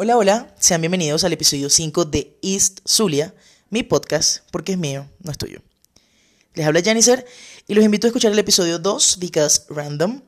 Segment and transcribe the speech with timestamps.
[0.00, 3.34] Hola, hola, sean bienvenidos al episodio 5 de East Zulia,
[3.68, 5.60] mi podcast, porque es mío, no es tuyo.
[6.54, 7.26] Les habla Janicer
[7.66, 10.22] y los invito a escuchar el episodio 2, Because Random.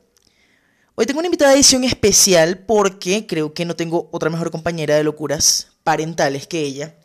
[0.97, 4.97] Hoy tengo una invitada de edición especial porque creo que no tengo otra mejor compañera
[4.97, 6.97] de locuras parentales que ella.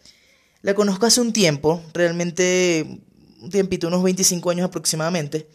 [0.63, 2.99] La conozco hace un tiempo, realmente
[3.41, 5.47] un tiempito, unos 25 años aproximadamente,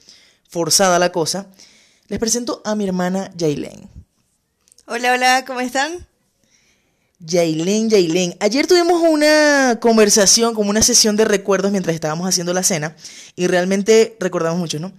[0.49, 1.51] forzada la cosa.
[2.07, 3.91] Les presento a mi hermana Jailen.
[4.87, 6.09] Hola, hola, ¿cómo están?
[7.27, 8.37] Jailen, Jailen.
[8.41, 12.97] Ayer tuvimos una conversación, como una sesión de recuerdos mientras estábamos haciendo la cena
[13.37, 14.93] y realmente recordamos mucho, ¿no?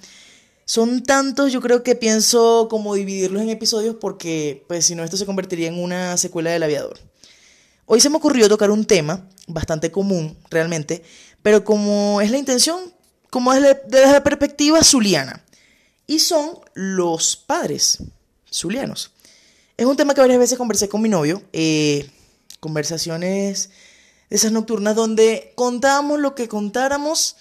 [0.65, 5.17] Son tantos, yo creo que pienso como dividirlos en episodios porque, pues si no, esto
[5.17, 6.99] se convertiría en una secuela del aviador.
[7.85, 11.03] Hoy se me ocurrió tocar un tema bastante común, realmente,
[11.41, 12.93] pero como es la intención,
[13.29, 15.43] como desde, desde la perspectiva zuliana.
[16.05, 17.97] Y son los padres
[18.49, 19.10] zulianos.
[19.81, 21.41] Es un tema que varias veces conversé con mi novio.
[21.53, 22.07] Eh,
[22.59, 23.71] conversaciones
[24.29, 27.35] de esas nocturnas donde contábamos lo que contáramos.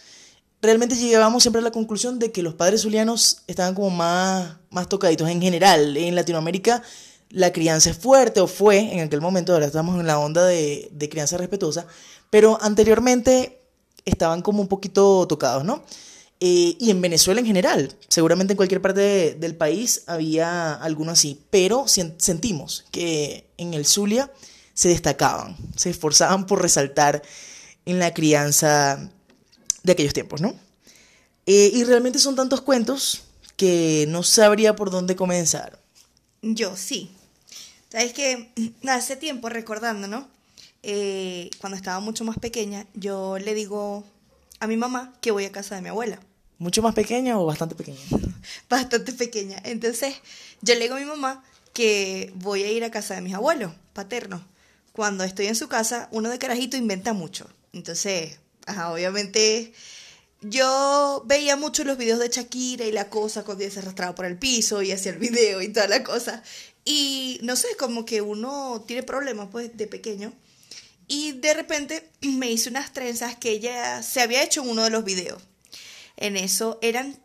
[0.62, 4.88] Realmente llegábamos siempre a la conclusión de que los padres zulianos estaban como más, más
[4.88, 5.98] tocaditos en general.
[5.98, 6.82] En Latinoamérica
[7.28, 10.88] la crianza es fuerte o fue en aquel momento, ahora estamos en la onda de,
[10.92, 11.86] de crianza respetuosa,
[12.30, 13.60] pero anteriormente
[14.06, 15.84] estaban como un poquito tocados, ¿no?
[16.42, 21.12] Eh, y en Venezuela en general, seguramente en cualquier parte de, del país había alguno
[21.12, 24.32] así, pero sentimos que en el Zulia
[24.72, 27.22] se destacaban, se esforzaban por resaltar
[27.84, 29.10] en la crianza
[29.82, 30.54] de aquellos tiempos, ¿no?
[31.44, 33.24] Eh, y realmente son tantos cuentos
[33.56, 35.78] que no sabría por dónde comenzar.
[36.40, 37.10] Yo sí.
[37.90, 38.52] Sabes que
[38.88, 40.28] hace tiempo recordando, ¿no?
[40.82, 44.04] Eh, cuando estaba mucho más pequeña, yo le digo
[44.60, 46.20] a mi mamá que voy a casa de mi abuela.
[46.60, 47.98] ¿Mucho más pequeña o bastante pequeña?
[48.68, 49.56] bastante pequeña.
[49.64, 50.14] Entonces,
[50.60, 53.72] yo le digo a mi mamá que voy a ir a casa de mis abuelos
[53.94, 54.42] paternos.
[54.92, 57.48] Cuando estoy en su casa, uno de carajito inventa mucho.
[57.72, 58.38] Entonces,
[58.90, 59.72] obviamente
[60.42, 64.26] yo veía mucho los videos de Shakira y la cosa cuando ella se arrastraba por
[64.26, 66.42] el piso y hacía el video y toda la cosa.
[66.84, 70.30] Y no sé, como que uno tiene problemas pues de pequeño.
[71.08, 74.90] Y de repente me hice unas trenzas que ella se había hecho en uno de
[74.90, 75.40] los videos
[76.20, 77.18] en eso eran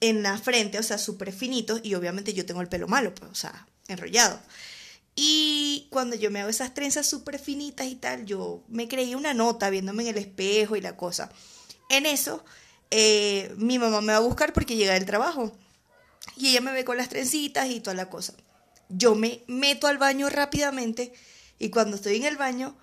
[0.00, 3.30] en la frente, o sea, súper finitos, y obviamente yo tengo el pelo malo, pues,
[3.30, 4.40] o sea, enrollado.
[5.14, 9.34] Y cuando yo me hago esas trenzas súper finitas y tal, yo me creí una
[9.34, 11.30] nota viéndome en el espejo y la cosa.
[11.88, 12.44] En eso,
[12.90, 15.52] eh, mi mamá me va a buscar porque llega del trabajo.
[16.36, 18.34] Y ella me ve con las trencitas y toda la cosa.
[18.88, 21.12] Yo me meto al baño rápidamente
[21.58, 22.76] y cuando estoy en el baño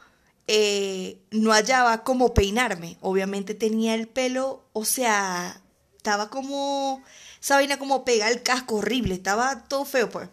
[0.52, 2.98] eh, no hallaba cómo peinarme.
[3.02, 5.62] Obviamente tenía el pelo, o sea,
[5.96, 7.04] estaba como,
[7.40, 10.28] esa vaina como pega el casco horrible, estaba todo feo pues.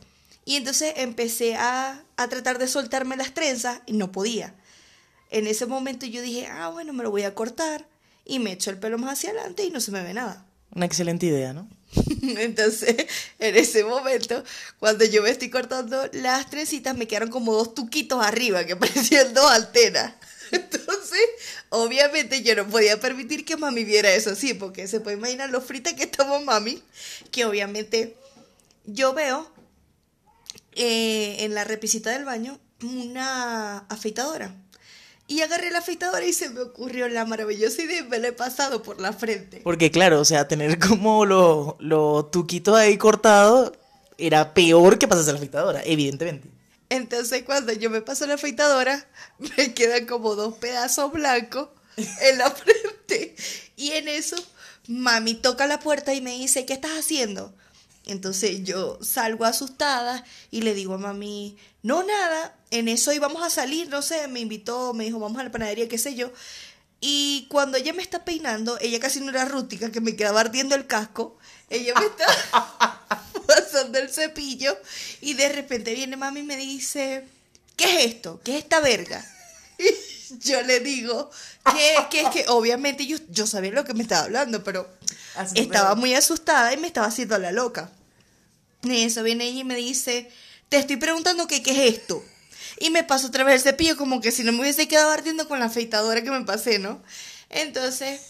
[0.47, 4.54] Y entonces empecé a, a tratar de soltarme las trenzas y no podía.
[5.28, 7.87] En ese momento yo dije, ah, bueno, me lo voy a cortar
[8.25, 10.46] y me echo el pelo más hacia adelante y no se me ve nada.
[10.77, 11.71] Una excelente idea, ¿no?
[12.39, 13.07] Entonces,
[13.39, 14.45] en ese momento,
[14.79, 19.33] cuando yo me estoy cortando las trencitas, me quedaron como dos tuquitos arriba, que parecían
[19.33, 20.13] dos antenas.
[20.53, 21.21] Entonces,
[21.71, 25.63] obviamente yo no podía permitir que mami viera eso así, porque se puede imaginar lo
[25.63, 26.83] frita que estaba mami,
[27.31, 28.15] que obviamente
[28.85, 29.51] yo veo
[30.73, 34.55] eh, en la repisita del baño una afeitadora.
[35.29, 38.33] Y agarré la afeitadora y se me ocurrió la maravillosa idea y me la he
[38.33, 39.61] pasado por la frente.
[39.65, 43.73] Porque claro, o sea, tener como los lo tuquitos ahí cortados
[44.19, 46.49] era peor que pasarse la afeitadora, evidentemente.
[46.89, 49.07] Entonces cuando yo me paso la afeitadora,
[49.57, 53.35] me quedan como dos pedazos blancos en la frente.
[53.77, 54.37] Y en eso,
[54.87, 57.53] mami toca la puerta y me dice, ¿qué estás haciendo?
[58.07, 63.49] Entonces yo salgo asustada y le digo a mami, no nada, en eso íbamos a
[63.49, 66.33] salir, no sé, me invitó, me dijo, vamos a la panadería, qué sé yo.
[67.01, 70.75] Y cuando ella me está peinando, ella casi no era rústica, que me quedaba ardiendo
[70.75, 71.39] el casco,
[71.71, 72.27] ella me está
[73.47, 74.77] pasando el cepillo
[75.21, 77.29] y de repente viene mami y me dice,
[77.77, 78.41] ¿qué es esto?
[78.43, 79.25] ¿Qué es esta verga?
[80.28, 81.31] Y yo le digo,
[82.10, 84.89] que es que obviamente yo, yo sabía lo que me estaba hablando, pero
[85.55, 87.93] estaba muy asustada y me estaba haciendo la loca.
[88.83, 90.28] Y eso viene ella y me dice,
[90.68, 92.24] te estoy preguntando que, qué es esto.
[92.78, 95.48] Y me paso otra vez el cepillo como que si no me hubiese quedado ardiendo
[95.48, 97.03] con la afeitadora que me pasé, ¿no?
[97.48, 98.21] Entonces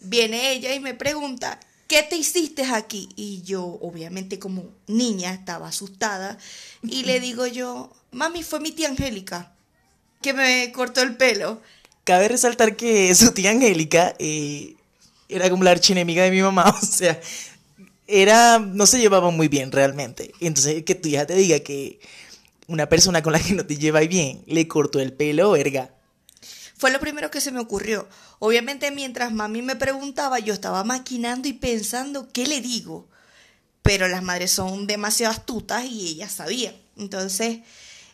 [0.00, 3.08] viene ella y me pregunta, ¿qué te hiciste aquí?
[3.16, 6.38] Y yo, obviamente como niña, estaba asustada
[6.82, 9.52] y le digo yo, mami, fue mi tía Angélica
[10.22, 11.60] que me cortó el pelo.
[12.04, 14.76] Cabe resaltar que su tía Angélica eh,
[15.28, 17.20] era como la archienemiga de mi mamá, o sea,
[18.12, 20.32] era, no se llevaba muy bien realmente.
[20.40, 21.98] Entonces, que tu hija te diga que
[22.66, 25.90] una persona con la que no te llevas bien le cortó el pelo, verga.
[26.76, 28.06] Fue lo primero que se me ocurrió.
[28.38, 33.08] Obviamente mientras mami me preguntaba, yo estaba maquinando y pensando, ¿qué le digo?
[33.82, 36.74] Pero las madres son demasiado astutas y ellas sabían.
[36.98, 37.60] Entonces,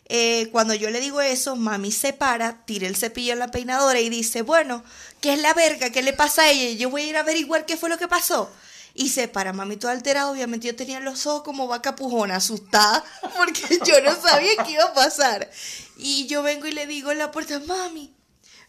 [0.07, 3.99] eh, cuando yo le digo eso, mami se para, tira el cepillo en la peinadora
[3.99, 4.83] y dice, bueno,
[5.19, 5.89] ¿qué es la verga?
[5.89, 6.77] ¿Qué le pasa a ella?
[6.77, 8.49] Yo voy a ir a averiguar qué fue lo que pasó.
[8.93, 13.03] Y se para, mami todo alterado, obviamente yo tenía los ojos como vaca pujona, asustada,
[13.37, 15.49] porque yo no sabía qué iba a pasar.
[15.97, 18.13] Y yo vengo y le digo en la puerta, mami,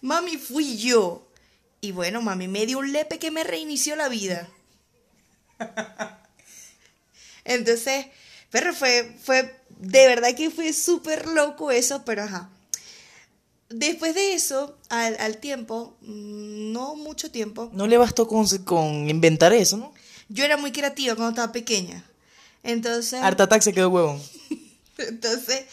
[0.00, 1.26] mami, fui yo.
[1.80, 4.48] Y bueno, mami me dio un lepe que me reinició la vida.
[7.44, 8.06] Entonces,
[8.50, 12.50] pero fue, fue, de verdad que fue súper loco eso, pero ajá.
[13.70, 17.70] Después de eso, al, al, tiempo, mm, no mucho tiempo.
[17.72, 19.94] No le bastó con, con inventar eso, ¿no?
[20.30, 22.04] Yo era muy creativa cuando estaba pequeña.
[22.62, 23.20] Entonces.
[23.20, 24.22] Art Attack se quedó huevón.
[24.98, 25.64] Entonces,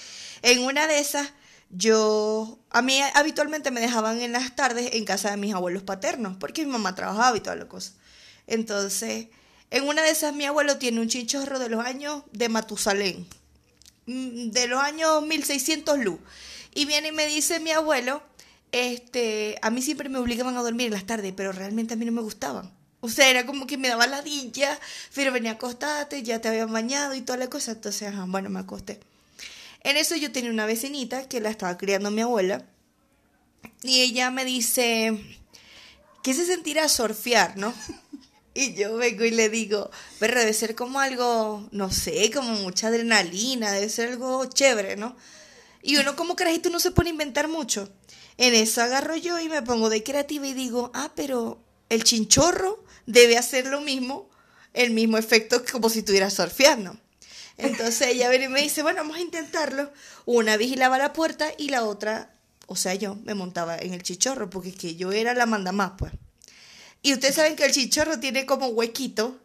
[0.42, 1.31] en una de esas,
[1.69, 2.57] yo.
[2.71, 6.65] A mí habitualmente me dejaban en las tardes en casa de mis abuelos paternos, porque
[6.65, 7.94] mi mamá trabajaba y toda la cosa.
[8.48, 9.27] Entonces,
[9.69, 13.27] en una de esas, mi abuelo tiene un chinchorro de los años de Matusalén,
[14.07, 16.19] mm, de los años 1600 luz.
[16.74, 18.24] Y viene y me dice mi abuelo,
[18.71, 22.06] este, a mí siempre me obligaban a dormir en las tardes, pero realmente a mí
[22.06, 22.77] no me gustaban.
[23.00, 24.80] O sea, era como que me daba ladilla,
[25.14, 27.72] pero venía a acostarte, ya te habían bañado y toda la cosa.
[27.72, 29.00] Entonces, ajá, bueno, me acosté.
[29.84, 32.66] En eso yo tenía una vecinita que la estaba criando mi abuela.
[33.84, 35.18] Y ella me dice,
[36.24, 37.74] ¿qué se sentirá surfear, no?
[38.60, 42.88] Y yo vengo y le digo, pero debe ser como algo, no sé, como mucha
[42.88, 45.16] adrenalina, debe ser algo chévere, ¿no?
[45.84, 47.88] Y uno como carajito no se pone a inventar mucho.
[48.38, 51.60] En eso agarro yo y me pongo de creativa y digo, ah, pero
[51.90, 54.30] el chinchorro debe hacer lo mismo,
[54.74, 56.95] el mismo efecto como si estuviera surfeando.
[57.57, 59.92] Entonces ella viene y me dice, bueno, vamos a intentarlo.
[60.25, 62.31] Una vigilaba la puerta y la otra,
[62.68, 65.71] o sea, yo me montaba en el chichorro, porque es que yo era la manda
[65.71, 66.12] más, pues.
[67.01, 69.39] Y ustedes saben que el chichorro tiene como huequito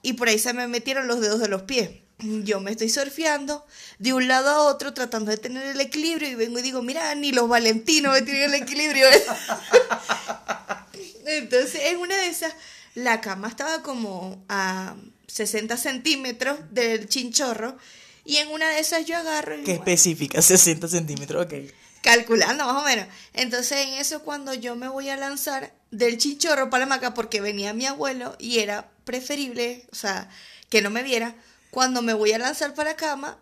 [0.00, 1.90] y por ahí se me metieron los dedos de los pies.
[2.18, 3.66] Yo me estoy surfeando
[3.98, 7.14] de un lado a otro tratando de tener el equilibrio y vengo y digo, mira,
[7.16, 9.08] ni los valentinos me tienen el equilibrio.
[11.26, 12.54] Entonces, en una de esas,
[12.94, 14.96] la cama estaba como a
[15.28, 17.76] 60 centímetros del chinchorro
[18.24, 19.58] y en una de esas yo agarro...
[19.58, 21.54] Y, Qué específica, 60 centímetros, ok.
[22.02, 23.06] Calculando más o menos.
[23.32, 27.40] Entonces en eso cuando yo me voy a lanzar del chinchorro para la maca porque
[27.40, 30.28] venía mi abuelo y era preferible, o sea,
[30.68, 31.34] que no me viera,
[31.70, 33.38] cuando me voy a lanzar para la cama,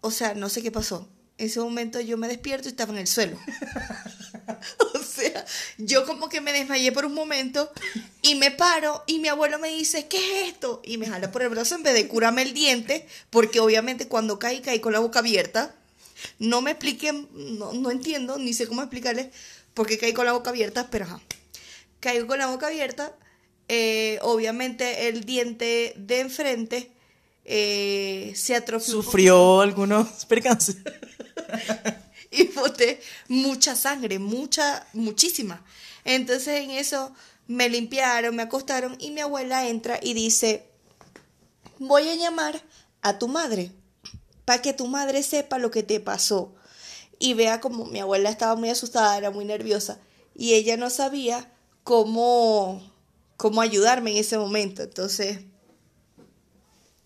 [0.00, 1.08] o sea, no sé qué pasó.
[1.38, 3.38] En ese momento yo me despierto y estaba en el suelo.
[5.18, 5.44] o sea,
[5.78, 7.70] yo como que me desmayé por un momento
[8.22, 10.80] y me paro y mi abuelo me dice, ¿qué es esto?
[10.84, 14.38] Y me jala por el brazo en vez de curarme el diente, porque obviamente cuando
[14.38, 15.74] caí, caí con la boca abierta.
[16.38, 19.28] No me expliquen, no, no entiendo, ni sé cómo explicarles
[19.74, 21.20] por qué caí con la boca abierta, pero ajá.
[22.00, 23.14] Caí con la boca abierta,
[23.68, 26.90] eh, obviamente el diente de enfrente
[27.44, 28.94] eh, se atrofió.
[28.94, 30.76] Sufrió algunos percances.
[32.30, 35.64] y boté mucha sangre, mucha, muchísima.
[36.04, 37.12] Entonces en eso
[37.46, 40.66] me limpiaron, me acostaron y mi abuela entra y dice,
[41.78, 42.62] voy a llamar
[43.02, 43.72] a tu madre
[44.44, 46.54] para que tu madre sepa lo que te pasó.
[47.18, 49.98] Y vea como mi abuela estaba muy asustada, era muy nerviosa
[50.34, 51.52] y ella no sabía
[51.82, 52.80] cómo,
[53.36, 54.82] cómo ayudarme en ese momento.
[54.82, 55.40] Entonces,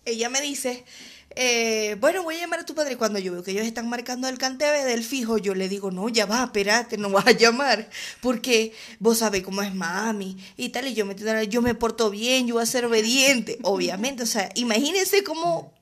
[0.05, 0.85] ella me dice,
[1.35, 2.97] eh, bueno, voy a llamar a tu padre.
[2.97, 6.09] Cuando yo veo que ellos están marcando el cantebe del fijo, yo le digo, no,
[6.09, 7.89] ya va, espérate, no vas a llamar,
[8.21, 10.87] porque vos sabés cómo es mami y tal.
[10.87, 11.15] Y yo me,
[11.47, 14.23] yo me porto bien, yo voy a ser obediente, obviamente.
[14.23, 15.73] O sea, imagínense cómo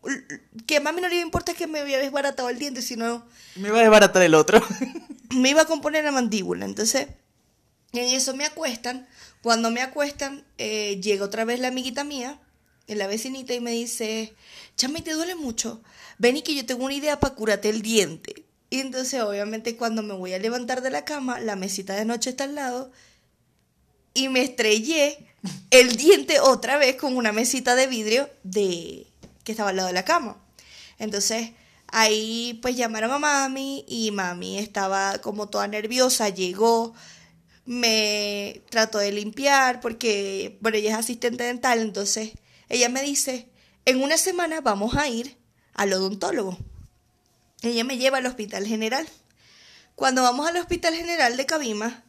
[0.65, 3.25] que a mami no le importa que me había desbaratado el diente, sino.
[3.55, 4.61] Me iba a desbaratar el otro.
[5.35, 6.65] me iba a componer la mandíbula.
[6.65, 7.07] Entonces,
[7.93, 9.07] en eso me acuestan.
[9.41, 12.39] Cuando me acuestan, eh, llega otra vez la amiguita mía,
[12.87, 14.33] la vecinita, y me dice
[14.75, 15.81] chame, ¿te duele mucho?
[16.17, 18.45] Ven y que yo tengo una idea para curarte el diente.
[18.69, 22.29] Y entonces, obviamente, cuando me voy a levantar de la cama, la mesita de noche
[22.29, 22.91] está al lado
[24.13, 25.27] y me estrellé
[25.71, 29.07] el diente otra vez con una mesita de vidrio de
[29.43, 30.37] que estaba al lado de la cama.
[30.99, 31.51] Entonces,
[31.87, 36.93] ahí pues llamaron a mami y mami estaba como toda nerviosa, llegó,
[37.65, 42.31] me trató de limpiar porque, bueno, ella es asistente dental, entonces
[42.71, 43.49] ella me dice,
[43.83, 45.37] en una semana vamos a ir
[45.73, 46.57] al odontólogo.
[47.61, 49.05] Ella me lleva al hospital general.
[49.95, 52.05] Cuando vamos al hospital general de Cabima,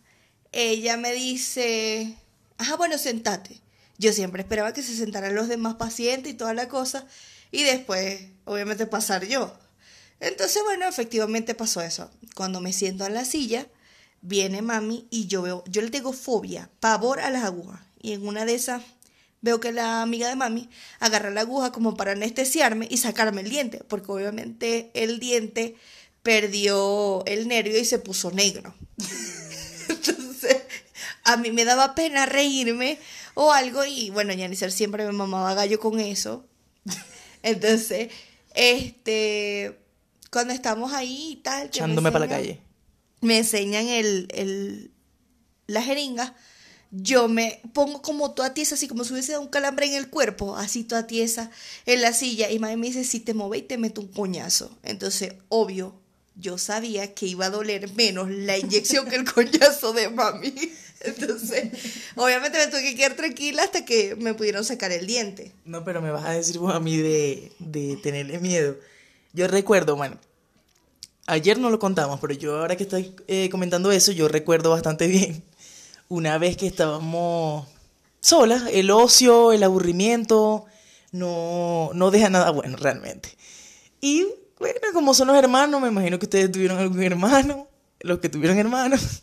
[0.52, 2.16] ella me dice,
[2.58, 3.60] ajá, bueno, sentate.
[3.98, 7.08] Yo siempre esperaba que se sentaran los demás pacientes y toda la cosa,
[7.50, 9.52] y después, obviamente, pasar yo.
[10.20, 12.08] Entonces, bueno, efectivamente pasó eso.
[12.36, 13.66] Cuando me siento en la silla,
[14.20, 17.80] viene mami y yo veo, yo le tengo fobia, pavor a las agujas.
[18.00, 18.80] Y en una de esas
[19.42, 20.70] veo que la amiga de mami
[21.00, 25.76] agarra la aguja como para anestesiarme y sacarme el diente, porque obviamente el diente
[26.22, 28.74] perdió el nervio y se puso negro.
[29.88, 30.62] Entonces,
[31.24, 32.98] a mí me daba pena reírme
[33.34, 36.46] o algo y bueno, Yanisser siempre me mamaba gallo con eso.
[37.42, 38.12] Entonces,
[38.54, 39.78] este,
[40.30, 41.66] cuando estamos ahí y tal...
[41.66, 42.60] Echándome para la calle.
[43.20, 44.92] me enseñan el, el,
[45.66, 46.36] la jeringa,
[46.92, 50.10] yo me pongo como toda tiesa, así como si hubiese dado un calambre en el
[50.10, 51.50] cuerpo, así toda tiesa
[51.86, 52.50] en la silla.
[52.50, 54.70] Y mami me dice, si te mueves y te meto un coñazo.
[54.82, 55.94] Entonces, obvio,
[56.36, 60.52] yo sabía que iba a doler menos la inyección que el coñazo de mami.
[61.00, 61.70] Entonces,
[62.14, 65.50] obviamente me tuve que quedar tranquila hasta que me pudieron sacar el diente.
[65.64, 68.76] No, pero me vas a decir vos a mí de, de tenerle miedo.
[69.32, 70.18] Yo recuerdo, bueno,
[71.26, 75.06] ayer no lo contamos, pero yo ahora que estoy eh, comentando eso, yo recuerdo bastante
[75.08, 75.42] bien
[76.08, 77.66] una vez que estábamos
[78.20, 80.66] solas, el ocio, el aburrimiento,
[81.10, 83.36] no, no deja nada bueno realmente.
[84.00, 84.26] Y
[84.58, 87.68] bueno, como son los hermanos, me imagino que ustedes tuvieron algún hermano,
[88.00, 89.22] los que tuvieron hermanos,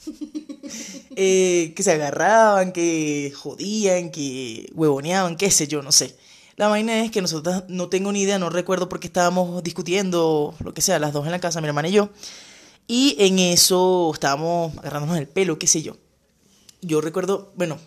[1.15, 6.15] eh, que se agarraban, que jodían, que huevoneaban, qué sé yo, no sé.
[6.55, 10.53] La vaina es que nosotros no tengo ni idea, no recuerdo por qué estábamos discutiendo,
[10.59, 12.09] lo que sea, las dos en la casa, mi hermana y yo.
[12.86, 15.95] Y en eso estábamos agarrándonos el pelo, qué sé yo.
[16.81, 17.77] Yo recuerdo, bueno,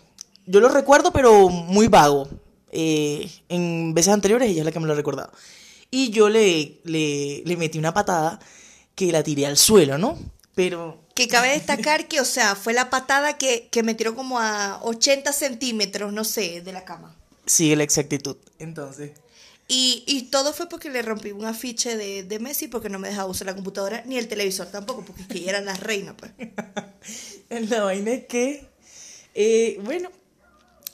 [0.45, 2.27] yo lo recuerdo, pero muy vago.
[2.71, 5.31] Eh, en veces anteriores ella es la que me lo ha recordado.
[5.91, 8.39] Y yo le, le, le metí una patada
[8.95, 10.17] que la tiré al suelo, ¿no?
[10.55, 14.39] Pero Que cabe destacar que, o sea, fue la patada que, que me tiró como
[14.39, 17.15] a 80 centímetros, no sé, de la cama.
[17.45, 18.37] sigue la exactitud.
[18.59, 19.11] Entonces,
[19.67, 23.09] Y, y todo fue porque le rompí un afiche de, de Messi porque no me
[23.09, 26.15] dejaba usar la computadora ni el televisor tampoco, porque es que ella era la reina,
[26.17, 26.31] pues.
[27.69, 28.72] la vaina es que,
[29.33, 30.09] eh, bueno,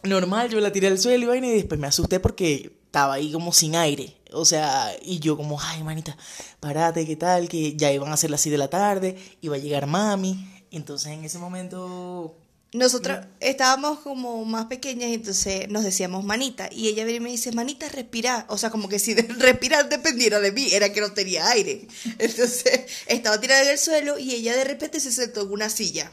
[0.04, 3.32] normal, yo la tiré al suelo y vaina y después me asusté porque estaba ahí
[3.32, 4.16] como sin aire.
[4.32, 6.16] O sea, y yo como, ay, manita,
[6.60, 7.50] parate, ¿qué tal?
[7.50, 10.48] Que ya iban a ser las 6 de la tarde, iba a llegar mami.
[10.72, 12.36] Entonces en ese momento
[12.74, 16.70] Nosotros estábamos como más pequeñas y entonces nos decíamos manita.
[16.72, 18.46] Y ella viene y me dice, manita, respira.
[18.50, 21.88] O sea, como que si de respirar dependiera de mí, era que no tenía aire.
[22.20, 26.12] Entonces estaba tirada en el suelo y ella de repente se sentó en una silla.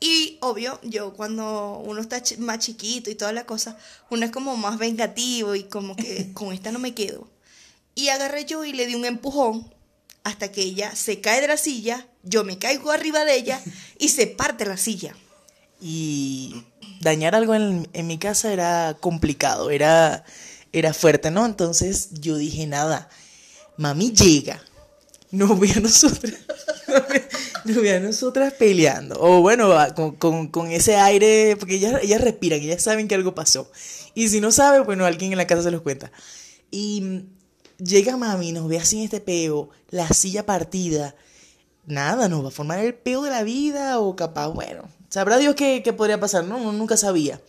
[0.00, 3.76] Y obvio, yo cuando uno está más chiquito y toda la cosa,
[4.08, 7.28] uno es como más vengativo y como que con esta no me quedo.
[7.94, 9.72] Y agarré yo y le di un empujón
[10.24, 13.60] hasta que ella se cae de la silla, yo me caigo arriba de ella
[13.98, 15.14] y se parte la silla.
[15.80, 16.64] y
[17.00, 20.24] dañar algo en, en mi casa era complicado, era,
[20.72, 21.46] era fuerte, ¿no?
[21.46, 23.08] Entonces yo dije, nada,
[23.76, 24.62] mami llega,
[25.30, 26.34] nos ve a nosotras,
[26.88, 27.28] nos ve
[27.64, 33.08] nosotras peleando, o bueno, con, con, con ese aire, porque ellas, ellas respiran, ellas saben
[33.08, 33.70] que algo pasó,
[34.14, 36.10] y si no sabe, bueno, alguien en la casa se los cuenta.
[36.70, 37.24] Y
[37.78, 41.14] llega mami, nos ve así en este peo, la silla partida,
[41.86, 45.54] nada, nos va a formar el peo de la vida o capaz, bueno, sabrá Dios
[45.54, 46.56] qué, qué podría pasar, ¿no?
[46.56, 47.40] Uno nunca sabía.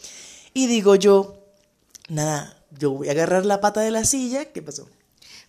[0.54, 1.38] Y digo yo,
[2.10, 4.88] nada, yo voy a agarrar la pata de la silla, ¿qué pasó?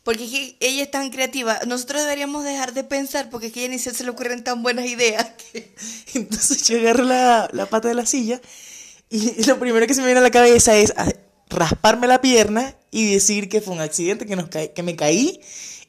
[0.05, 1.61] Porque es que ella es tan creativa.
[1.67, 4.63] Nosotros deberíamos dejar de pensar porque es que a ella ni se le ocurren tan
[4.63, 5.27] buenas ideas.
[5.53, 5.75] que-
[6.15, 8.41] Entonces yo agarro la, la pata de la silla
[9.11, 10.93] y lo primero que se me viene a la cabeza es
[11.51, 15.41] rasparme la pierna y decir que fue un accidente, que, nos caí- que me caí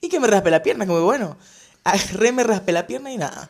[0.01, 0.85] y que me raspé la pierna.
[0.85, 1.37] Como bueno,
[1.83, 3.49] agarré, me raspé la pierna y nada.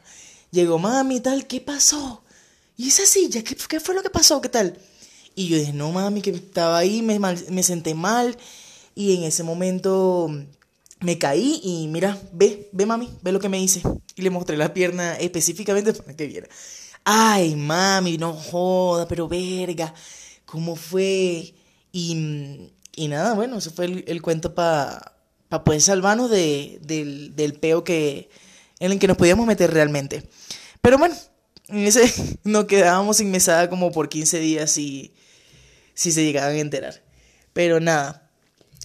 [0.52, 2.24] Llegó mami y tal, ¿qué pasó?
[2.78, 3.44] ¿Y esa silla?
[3.44, 4.40] ¿Qué, qué fue lo que pasó?
[4.42, 4.78] ¿Qué tal?
[5.36, 8.38] Y yo dije, no mami, que estaba ahí, me, mal- me senté mal
[8.96, 10.30] y en ese momento
[11.00, 13.82] me caí y mira, ve, ve mami, ve lo que me hice.
[14.16, 16.48] Y le mostré la pierna específicamente para que viera.
[17.04, 19.94] Ay, mami, no joda, pero verga,
[20.46, 21.54] ¿cómo fue?
[21.92, 25.14] Y, y nada, bueno, eso fue el, el cuento para
[25.50, 28.30] pa poder salvarnos de, del, del peo que,
[28.80, 30.24] en el que nos podíamos meter realmente.
[30.82, 31.16] Pero bueno,
[31.68, 32.12] en ese
[32.44, 35.14] nos quedábamos sin mesada como por 15 días si,
[35.94, 37.04] si se llegaban a enterar.
[37.54, 38.23] Pero nada,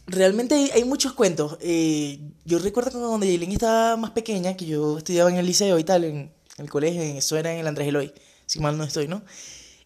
[0.09, 1.57] realmente hay, hay muchos cuentos.
[1.61, 5.79] Eh, yo recuerdo que cuando Yailin estaba más pequeña, que yo estudiaba en el liceo
[5.79, 8.13] y tal, en, el colegio, en, eso era en el Andrés Eloy,
[8.47, 9.23] si mal no estoy, ¿no?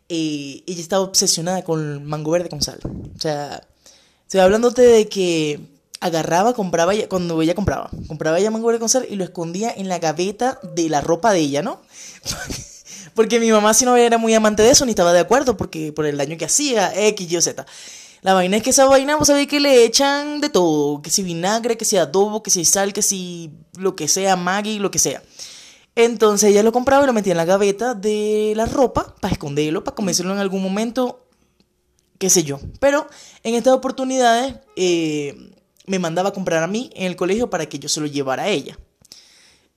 [0.09, 2.79] Eh, ella estaba obsesionada con mango verde con sal.
[2.85, 3.67] O sea,
[4.23, 5.61] estoy hablándote de que
[6.01, 9.73] agarraba, compraba, ella- cuando ella compraba, compraba ella mango verde con sal y lo escondía
[9.75, 11.81] en la gaveta de la ropa de ella, ¿no?
[13.15, 15.93] Porque mi mamá si no era muy amante de eso, ni estaba de acuerdo, porque
[15.93, 17.67] por el daño que hacía, X, Y o Z.
[18.23, 21.03] La vaina es que esa vaina, vos sabés que le echan de todo.
[21.03, 24.79] Que si vinagre, que si adobo, que si sal, que si lo que sea, Maggi,
[24.79, 25.23] lo que sea.
[25.97, 29.83] Entonces ella lo compraba y lo metía en la gaveta de la ropa para esconderlo,
[29.83, 31.27] para comérselo en algún momento,
[32.19, 32.61] qué sé yo.
[32.79, 33.09] Pero
[33.43, 35.51] en estas oportunidades eh,
[35.87, 38.45] me mandaba a comprar a mí en el colegio para que yo se lo llevara
[38.45, 38.79] a ella.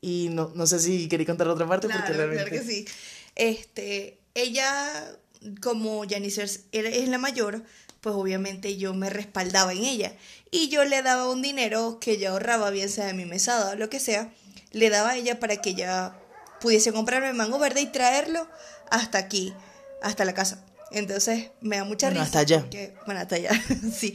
[0.02, 2.44] Y no, no sé si quería contar otra parte porque realmente...
[2.44, 2.86] claro que sí.
[3.34, 5.18] Este, ella,
[5.62, 7.64] como Janice es la mayor,
[8.06, 10.14] pues obviamente yo me respaldaba en ella.
[10.52, 13.76] Y yo le daba un dinero que yo ahorraba, bien sea de mi mesada o
[13.76, 14.32] lo que sea,
[14.72, 16.14] le daba a ella para que ella
[16.62, 18.48] pudiese comprarme mango verde y traerlo
[18.92, 19.56] hasta aquí,
[20.04, 20.64] hasta la casa.
[20.92, 22.26] Entonces me da mucha Bueno, risa.
[22.28, 22.60] hasta allá.
[22.62, 23.50] porque- bueno, hasta allá,
[24.00, 24.14] sí.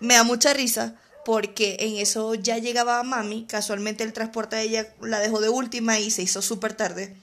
[0.00, 4.88] Me da mucha risa porque en eso ya llegaba mami, casualmente el transporte de ella
[5.00, 7.14] la dejó de última y se hizo súper tarde.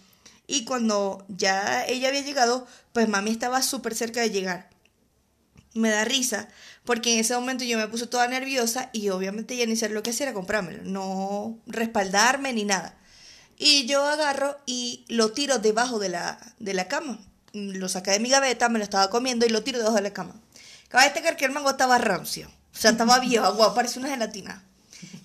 [0.47, 4.69] Y cuando ya ella había llegado, pues mami estaba súper cerca de llegar.
[5.75, 6.47] Me da risa,
[6.85, 10.01] porque en ese momento yo me puse toda nerviosa y obviamente ya ni sé lo
[10.01, 12.97] que hacía era comprármelo, no respaldarme ni nada.
[13.57, 17.19] Y yo agarro y lo tiro debajo de la, de la cama.
[17.53, 20.13] Lo saqué de mi gaveta, me lo estaba comiendo y lo tiro debajo de la
[20.13, 20.35] cama.
[20.87, 22.47] Acaba de destacar que el mango estaba rancio.
[22.73, 24.63] O sea, estaba viejo, agua, parece una gelatina.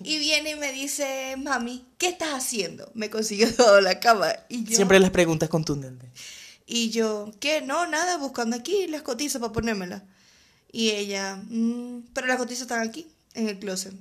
[0.03, 2.89] Y viene y me dice, mami, ¿qué estás haciendo?
[2.93, 4.27] Me consiguió debajo de la cama.
[4.49, 6.09] Y yo, Siempre las preguntas contundentes.
[6.65, 7.61] y yo, ¿qué?
[7.61, 10.03] No, nada, buscando aquí las cotizas para ponérmelas.
[10.71, 13.93] Y ella, "Mm, pero las cotizas están aquí, en el closet.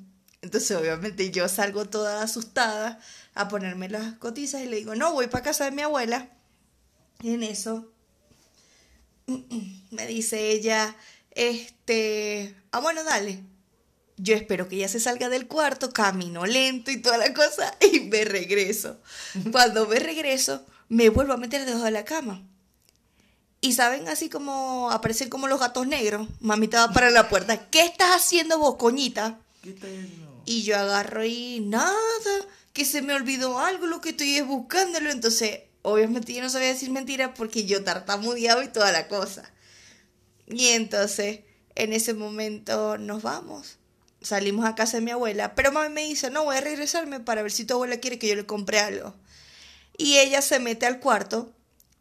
[0.42, 3.00] Entonces, obviamente, yo salgo toda asustada
[3.34, 6.30] a ponerme las cotizas y le digo, no, voy para casa de mi abuela.
[7.22, 7.92] Y en eso,
[9.90, 10.96] me dice ella,
[11.32, 13.42] este, ah, bueno, dale.
[14.16, 18.00] Yo espero que ella se salga del cuarto, camino lento y toda la cosa, y
[18.00, 19.00] me regreso.
[19.52, 22.42] Cuando me regreso, me vuelvo a meter debajo de la cama.
[23.61, 27.69] Y saben, así como aparecen como los gatos negros, mamita va para la puerta.
[27.69, 29.38] ¿Qué estás haciendo vos, coñita?
[30.47, 31.95] Y yo agarro y nada,
[32.73, 35.11] que se me olvidó algo, lo que estoy es buscándolo.
[35.11, 39.53] Entonces, obviamente yo no sabía decir mentiras porque yo tartamudeaba y toda la cosa.
[40.46, 41.40] Y entonces,
[41.75, 43.77] en ese momento nos vamos.
[44.23, 47.42] Salimos a casa de mi abuela, pero mami me dice, no, voy a regresarme para
[47.42, 49.14] ver si tu abuela quiere que yo le compre algo.
[49.96, 51.53] Y ella se mete al cuarto,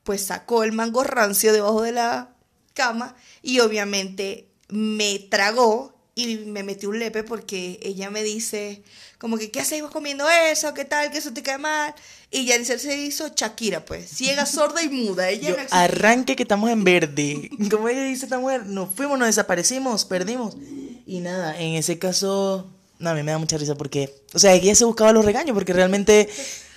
[0.09, 2.29] pues sacó el mango rancio debajo de la
[2.73, 8.81] cama y obviamente me tragó y me metió un lepe porque ella me dice
[9.19, 10.73] como que ¿qué hacéis vos comiendo eso?
[10.73, 11.11] ¿Qué tal?
[11.11, 11.93] Que eso te cae mal.
[12.31, 15.29] Y ya se hizo Shakira, pues, ciega, sorda y muda.
[15.29, 17.51] Ella Yo, no arranque que estamos en verde.
[17.69, 20.57] Como ella dice esta mujer, nos fuimos, nos desaparecimos, perdimos.
[21.05, 22.67] Y nada, en ese caso,
[22.97, 25.53] no, a mí me da mucha risa porque, o sea, ella se buscaba los regaños
[25.53, 26.27] porque realmente,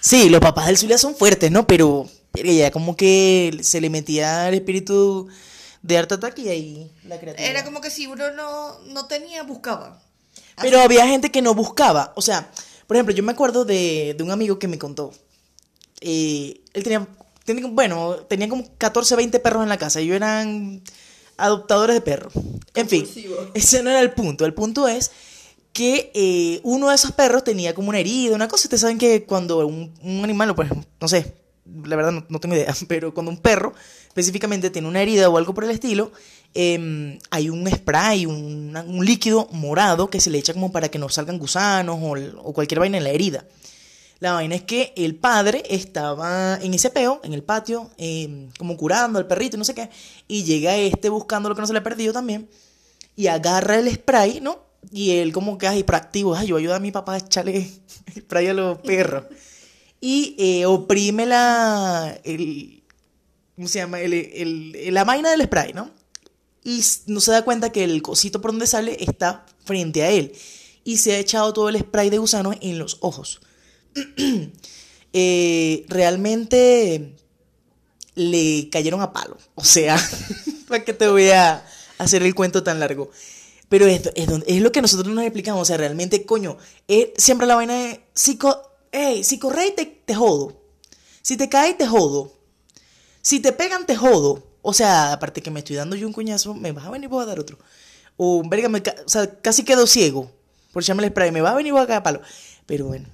[0.02, 1.66] sí, los papás del Zulia son fuertes, ¿no?
[1.66, 5.28] Pero ella como que se le metía el espíritu
[5.82, 7.50] de Art Attack y ahí la creatividad.
[7.50, 10.00] Era como que si uno no, no tenía, buscaba.
[10.60, 12.12] Pero había gente que no buscaba.
[12.16, 12.50] O sea,
[12.86, 15.12] por ejemplo, yo me acuerdo de, de un amigo que me contó.
[16.00, 17.06] Eh, él tenía,
[17.44, 20.00] tenía, bueno, tenía como 14, 20 perros en la casa.
[20.00, 20.82] Ellos eran
[21.36, 22.32] adoptadores de perros.
[22.74, 23.06] En fin,
[23.54, 24.44] ese no era el punto.
[24.44, 25.10] El punto es
[25.72, 28.66] que eh, uno de esos perros tenía como una herida, una cosa.
[28.66, 32.74] Ustedes saben que cuando un, un animal, pues, no sé, la verdad no, tengo idea,
[32.88, 33.74] pero cuando un perro
[34.08, 36.12] específicamente tiene una herida o algo por el estilo,
[36.54, 40.98] eh, hay un spray, un, un líquido morado que se le echa como para que
[40.98, 43.46] no salgan gusanos o, cualquier vaina en la herida.
[44.20, 48.76] La vaina es que el padre estaba en ese peo, en el patio, eh, como
[48.76, 49.90] curando al perrito y no sé qué,
[50.28, 52.48] y llega este buscando lo que no se le ha perdido también,
[53.16, 54.60] y agarra el spray, ¿no?
[54.92, 57.68] Y él como que hiperactivo, ay, yo ayudo a mi papá a echarle
[58.16, 59.24] spray a los perros.
[60.04, 62.82] Y eh, oprime la, el,
[63.54, 64.00] ¿cómo se llama?
[64.00, 65.90] El, el- la vaina del spray, ¿no?
[66.64, 70.32] Y no se da cuenta que el cosito por donde sale está frente a él.
[70.84, 73.40] Y se ha echado todo el spray de gusano en los ojos.
[75.14, 77.14] Eh, realmente
[78.14, 79.36] le cayeron a palo.
[79.54, 79.96] O sea,
[80.68, 81.66] ¿para qué te voy a
[81.98, 83.10] hacer el cuento tan largo?
[83.68, 85.60] Pero es, es, es lo que nosotros nos explicamos.
[85.62, 86.56] O sea, realmente, coño,
[86.88, 88.38] es siempre la vaina de, si,
[88.92, 90.60] co- ey, si corres te, te jodo.
[91.22, 92.32] Si te caes, te jodo.
[93.20, 94.42] Si te pegan, te jodo.
[94.62, 97.10] O sea, aparte que me estoy dando yo un coñazo, me vas a venir y
[97.12, 97.58] voy a dar otro.
[98.16, 100.30] O, verga, me o sea, casi quedo ciego
[100.72, 101.32] por el spray.
[101.32, 102.20] Me va a venir y voy a a palo.
[102.66, 103.08] Pero bueno,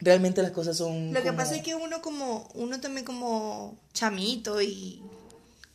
[0.00, 1.12] realmente las cosas son.
[1.12, 5.02] Lo que como- pasa es que uno como, uno también como chamito y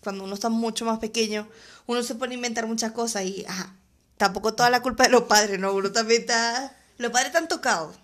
[0.02, 1.48] cuando uno está mucho más pequeño,
[1.88, 3.76] uno se pone a inventar muchas cosas y ajá,
[4.18, 5.74] tampoco toda la culpa de los padres, ¿no?
[5.74, 7.96] Uno también está, los padres están tocados,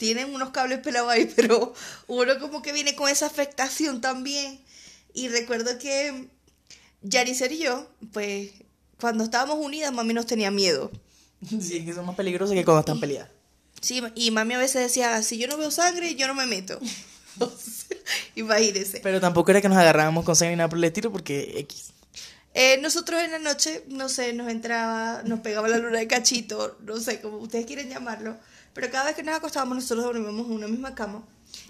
[0.00, 1.74] tienen unos cables pelados ahí, pero
[2.06, 4.58] uno como que viene con esa afectación también.
[5.12, 6.28] Y recuerdo que
[7.02, 8.50] Yaricer y yo, pues
[8.98, 10.90] cuando estábamos unidas, mami nos tenía miedo.
[11.60, 13.30] Sí, es que son más peligrosos que cuando están peleadas.
[13.80, 16.78] Sí, y mami a veces decía, si yo no veo sangre, yo no me meto.
[18.34, 19.00] Imagínense.
[19.02, 21.92] Pero tampoco era que nos agarrábamos con sangre ni nada por el estilo porque X.
[22.52, 26.76] Eh, nosotros en la noche, no sé, nos entraba, nos pegaba la luna de cachito,
[26.84, 28.36] no sé, como ustedes quieren llamarlo,
[28.72, 31.24] pero cada vez que nos acostábamos nosotros dormíamos en una misma cama.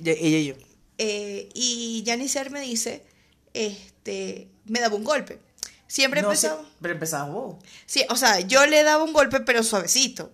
[0.05, 0.55] Ella y yo.
[0.99, 3.03] Eh, y Janicer me dice,
[3.55, 5.39] este, me daba un golpe.
[5.87, 6.63] Siempre No empezaba...
[6.81, 7.57] pero empezaba vos.
[7.87, 10.33] Sí, o sea, yo le daba un golpe, pero suavecito.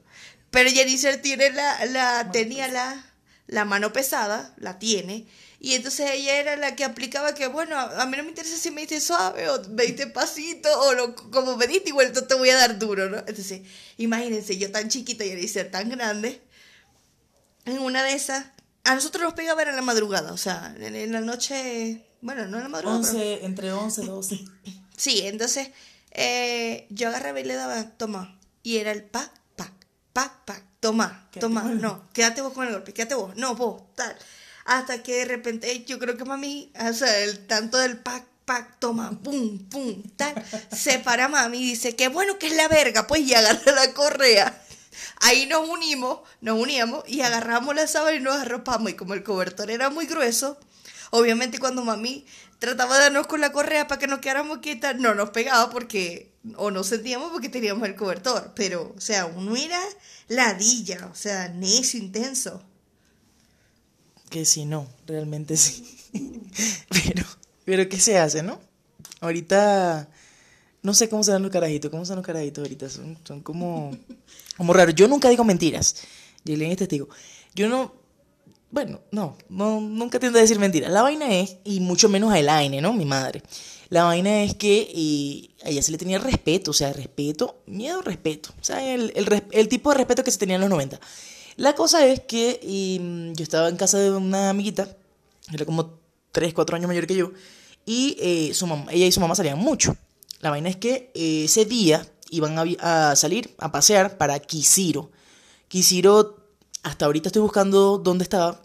[0.50, 3.04] Pero Janicer tiene la, la, tenía la,
[3.46, 5.26] la mano pesada, la tiene.
[5.60, 8.70] Y entonces ella era la que aplicaba que, bueno, a, mí no me interesa si
[8.70, 12.50] me diste suave o me diste pasito o lo, como me diste, igual te voy
[12.50, 13.18] a dar duro, ¿no?
[13.18, 13.62] Entonces,
[13.96, 16.42] imagínense, yo tan chiquita y Janicer tan grande,
[17.66, 18.46] en una de esas,
[18.84, 22.46] a nosotros nos pegaba era en la madrugada, o sea, en, en la noche, bueno,
[22.46, 23.00] no en la madrugada.
[23.00, 24.44] pero- 11, entre 11 y 12.
[24.96, 25.68] Sí, entonces
[26.12, 28.38] eh, yo agarraba y le daba, toma.
[28.62, 29.70] Y era el pa, pa,
[30.12, 31.62] pa, pa, toma, Quédate toma.
[31.64, 34.16] No, quédate vos con el golpe, quédate vos, no, vos, tal.
[34.64, 38.78] Hasta que de repente yo creo que mami, o sea, el tanto del pac, pac,
[38.80, 40.34] toma, pum, pum, tal,
[40.72, 43.92] se para mami y dice, qué bueno que es la verga, pues y agarra la
[43.92, 44.62] correa.
[45.20, 48.90] Ahí nos unimos, nos uníamos y agarramos la sábana y nos arropamos.
[48.90, 50.58] Y como el cobertor era muy grueso,
[51.10, 52.26] obviamente cuando mami
[52.58, 56.32] trataba de darnos con la correa para que nos quedáramos quietas, no nos pegaba porque,
[56.56, 58.52] o no sentíamos porque teníamos el cobertor.
[58.54, 59.80] Pero, o sea, uno era
[60.28, 62.62] ladilla, o sea, necio, intenso.
[64.30, 65.98] Que sí, no, realmente sí.
[66.88, 67.24] pero,
[67.64, 68.60] pero ¿qué se hace, no?
[69.20, 70.08] Ahorita,
[70.82, 73.96] no sé cómo serán los carajitos, cómo son los carajitos ahorita, son, son como,
[74.56, 74.94] como raros.
[74.94, 75.96] Yo nunca digo mentiras,
[76.44, 77.08] Yelena es testigo.
[77.54, 77.94] Yo no,
[78.70, 80.90] bueno, no, no, nunca tiendo a decir mentiras.
[80.90, 82.92] La vaina es, y mucho menos a Elaine, ¿no?
[82.92, 83.42] Mi madre.
[83.88, 88.02] La vaina es que eh, a ella se le tenía respeto, o sea, respeto, miedo,
[88.02, 88.50] respeto.
[88.60, 90.98] O sea, el, tipo de respeto que se tenía en los 90.
[91.56, 93.00] La cosa es que y,
[93.34, 94.96] yo estaba en casa de una amiguita,
[95.52, 96.00] era como
[96.32, 97.32] 3, 4 años mayor que yo,
[97.86, 99.96] y eh, su mamá, ella y su mamá salían mucho.
[100.40, 105.10] La vaina es que eh, ese día iban a, salir a pasear para Quisiro.
[105.68, 106.36] Quisiro,
[106.82, 108.62] hasta ahorita estoy buscando dónde estaba,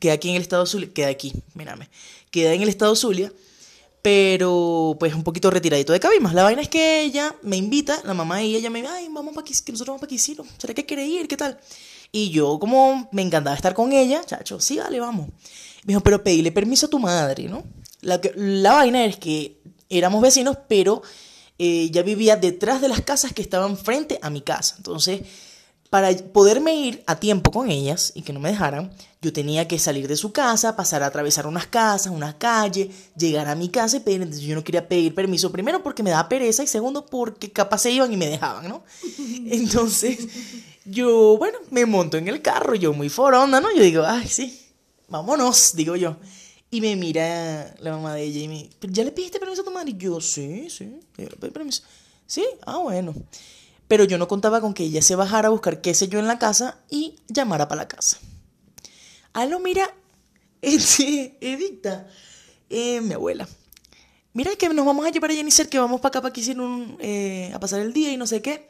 [0.00, 1.88] queda aquí en el estado Zulia, queda aquí, mírame,
[2.30, 3.32] queda en el estado Zulia,
[4.02, 6.32] pero pues un poquito retiradito de Cabimas.
[6.32, 9.34] La vaina es que ella me invita, la mamá y ella me dice, ay, vamos
[9.34, 11.28] para que nosotros vamos para Quisiro, ¿será que quiere ir?
[11.28, 11.58] ¿Qué tal?
[12.12, 15.28] Y yo como me encantaba estar con ella, chacho, sí, dale, vamos.
[15.84, 17.62] Me dijo, pero pedirle permiso a tu madre, ¿no?
[18.00, 21.02] La, la vaina es que éramos vecinos, pero
[21.62, 24.76] eh, ella vivía detrás de las casas que estaban frente a mi casa.
[24.78, 25.20] Entonces,
[25.90, 29.78] para poderme ir a tiempo con ellas y que no me dejaran, yo tenía que
[29.78, 33.98] salir de su casa, pasar a atravesar unas casas, una calle, llegar a mi casa
[33.98, 34.22] y pedir.
[34.22, 37.82] Entonces yo no quería pedir permiso, primero porque me daba pereza y segundo porque capaz
[37.82, 38.82] se iban y me dejaban, ¿no?
[39.50, 40.28] Entonces
[40.86, 43.70] yo, bueno, me monto en el carro, yo muy foronda, ¿no?
[43.76, 44.66] Yo digo, ay, sí,
[45.08, 46.16] vámonos, digo yo.
[46.70, 49.64] Y me mira la mamá de ella y me ¿Pero ¿ya le pediste permiso a
[49.64, 49.90] tu madre?
[49.90, 51.82] Y yo, sí, sí, ya le pedí permiso.
[52.26, 53.14] Sí, ah, bueno.
[53.88, 56.28] Pero yo no contaba con que ella se bajara a buscar qué sé yo en
[56.28, 58.18] la casa y llamara para la casa.
[59.32, 59.92] Aló, mira,
[60.62, 62.08] este, Edicta,
[62.68, 63.48] eh, mi abuela.
[64.32, 66.64] Mira que nos vamos a llevar a Jennifer, que vamos para acá para que hicieron
[66.64, 68.68] un, eh, a pasar el día y no sé qué.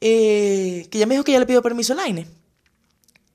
[0.00, 2.26] Eh, que ya me dijo que ya le pidió permiso a Elaine.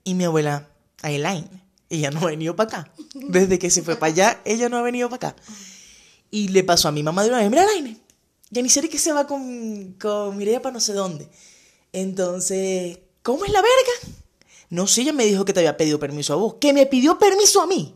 [0.04, 0.70] Y mi abuela,
[1.04, 1.48] a Elaine,
[1.92, 2.94] ella no ha venido para acá.
[3.14, 5.42] Desde que se fue para allá, ella no ha venido para acá.
[6.30, 7.98] Y le pasó a mi mamá de una vez, mira Elaine,
[8.52, 11.30] Jennifer que se va con, con Mireia para no sé dónde.
[11.94, 14.18] Entonces, ¿cómo es la verga?
[14.70, 16.56] No sé, ella me dijo que te había pedido permiso a vos.
[16.60, 17.94] ¿Que me pidió permiso a mí?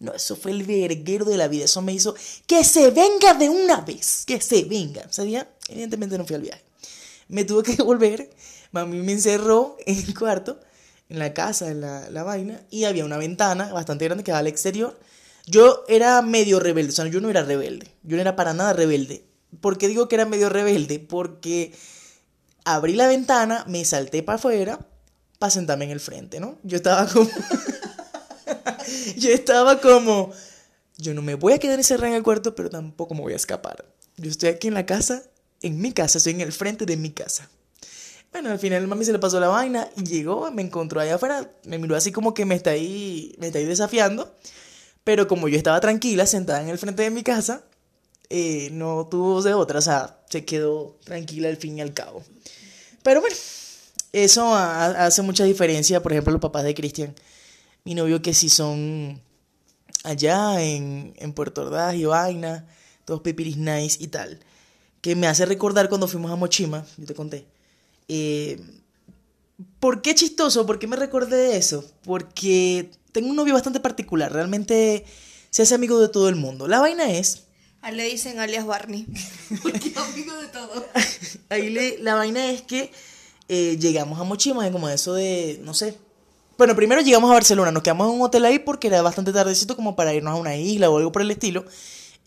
[0.00, 1.64] No, eso fue el verguero de la vida.
[1.64, 2.14] Eso me hizo
[2.46, 4.24] que se venga de una vez.
[4.26, 5.06] Que se venga.
[5.10, 5.50] ¿Sabía?
[5.68, 6.62] Evidentemente no fui al viaje.
[7.28, 8.30] Me tuve que volver.
[8.72, 10.60] Mami me encerró en el cuarto,
[11.10, 12.62] en la casa, en la, la vaina.
[12.70, 14.98] Y había una ventana bastante grande que daba al exterior.
[15.46, 16.92] Yo era medio rebelde.
[16.92, 17.92] O sea, yo no era rebelde.
[18.02, 19.24] Yo no era para nada rebelde.
[19.60, 21.00] ¿Por qué digo que era medio rebelde?
[21.00, 21.74] Porque
[22.64, 24.86] abrí la ventana, me salté para afuera
[25.38, 26.58] para sentarme en el frente, ¿no?
[26.62, 27.28] Yo estaba como...
[29.16, 30.32] yo estaba como...
[30.98, 33.36] Yo no me voy a quedar encerrada en el cuarto, pero tampoco me voy a
[33.36, 33.86] escapar.
[34.18, 35.22] Yo estoy aquí en la casa,
[35.62, 37.48] en mi casa, estoy en el frente de mi casa.
[38.32, 41.50] Bueno, al final mami se le pasó la vaina y llegó, me encontró allá afuera,
[41.64, 44.32] me miró así como que me está ahí, me está ahí desafiando.
[45.04, 47.64] Pero como yo estaba tranquila, sentada en el frente de mi casa,
[48.30, 52.22] eh, no tuvo de otra, o sea, se quedó tranquila al fin y al cabo.
[53.02, 53.36] Pero bueno,
[54.12, 57.14] eso ha- hace mucha diferencia, por ejemplo, los papás de Cristian,
[57.84, 59.20] mi novio que sí son
[60.04, 62.66] allá en, en Puerto Ordaz y vaina,
[63.04, 64.40] todos pipiris nice y tal.
[65.02, 67.46] que me hace recordar cuando fuimos a Mochima, yo te conté.
[68.12, 68.60] Eh,
[69.78, 70.66] ¿Por qué chistoso?
[70.66, 71.84] ¿Por qué me recordé de eso?
[72.02, 75.04] Porque tengo un novio bastante particular, realmente
[75.50, 76.66] se hace amigo de todo el mundo.
[76.66, 77.44] La vaina es...
[77.82, 79.06] A le dicen alias Barney.
[79.62, 80.84] Porque amigo de todo.
[81.50, 82.90] Ahí le, la vaina es que
[83.48, 85.96] eh, llegamos a Mochima, como eso de, no sé.
[86.58, 89.76] Bueno, primero llegamos a Barcelona, nos quedamos en un hotel ahí porque era bastante tardecito
[89.76, 91.64] como para irnos a una isla o algo por el estilo.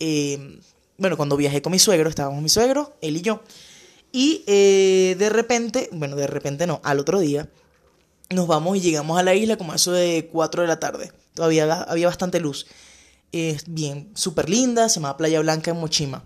[0.00, 0.60] Eh,
[0.96, 3.42] bueno, cuando viajé con mi suegro, estábamos mi suegro, él y yo.
[4.16, 7.48] Y eh, de repente, bueno, de repente no, al otro día,
[8.30, 11.10] nos vamos y llegamos a la isla como eso de 4 de la tarde.
[11.34, 12.66] Todavía había bastante luz.
[13.32, 16.22] Es bien, súper linda, se llama Playa Blanca en Mochima.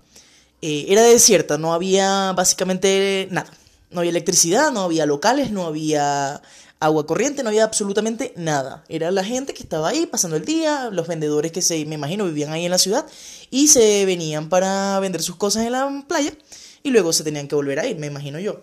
[0.61, 3.51] Eh, era desierta, no había básicamente nada.
[3.90, 6.42] No había electricidad, no había locales, no había
[6.81, 8.85] agua corriente, no había absolutamente nada.
[8.90, 12.27] Era la gente que estaba ahí pasando el día, los vendedores que se, me imagino,
[12.27, 13.07] vivían ahí en la ciudad
[13.51, 16.35] y se venían para vender sus cosas en la playa
[16.83, 18.62] y luego se tenían que volver a ir, me imagino yo.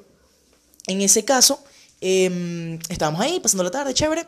[0.88, 1.64] En ese caso,
[2.02, 4.26] em, estábamos ahí pasando la tarde, chévere,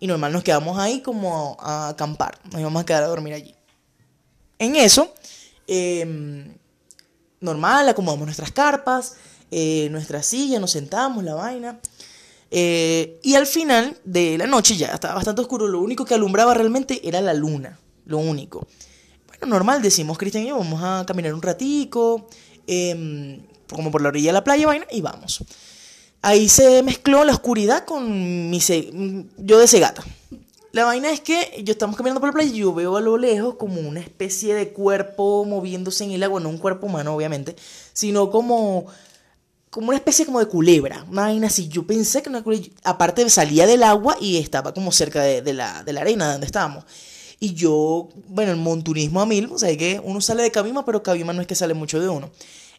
[0.00, 3.54] y normal nos quedamos ahí como a acampar, nos íbamos a quedar a dormir allí.
[4.58, 5.14] En eso,
[5.66, 6.54] em,
[7.40, 9.16] normal, acomodamos nuestras carpas,
[9.50, 11.80] eh, nuestra silla, nos sentamos, la vaina.
[12.50, 16.52] Eh, y al final de la noche ya estaba bastante oscuro, lo único que alumbraba
[16.54, 18.66] realmente era la luna, lo único.
[19.28, 22.28] Bueno, normal, decimos Cristian y yo, vamos a caminar un ratico,
[22.70, 25.44] em, como por la orilla de la playa, vaina, y vamos.
[26.22, 28.60] Ahí se mezcló la oscuridad con mi
[29.38, 30.04] yo de cegata.
[30.72, 33.16] La vaina es que yo estamos caminando por la playa y yo veo a lo
[33.16, 37.56] lejos como una especie de cuerpo moviéndose en el agua, no un cuerpo humano obviamente,
[37.92, 38.86] sino como
[39.70, 41.68] como una especie como de culebra, una vaina así.
[41.68, 45.84] Yo pensé que una culebra, aparte salía del agua y estaba como cerca de, la,
[45.84, 46.84] de la arena donde estábamos.
[47.42, 51.02] Y yo, bueno, el monturismo a mil, o sea, que uno sale de Cabima, pero
[51.02, 52.30] Cabima no es que sale mucho de uno.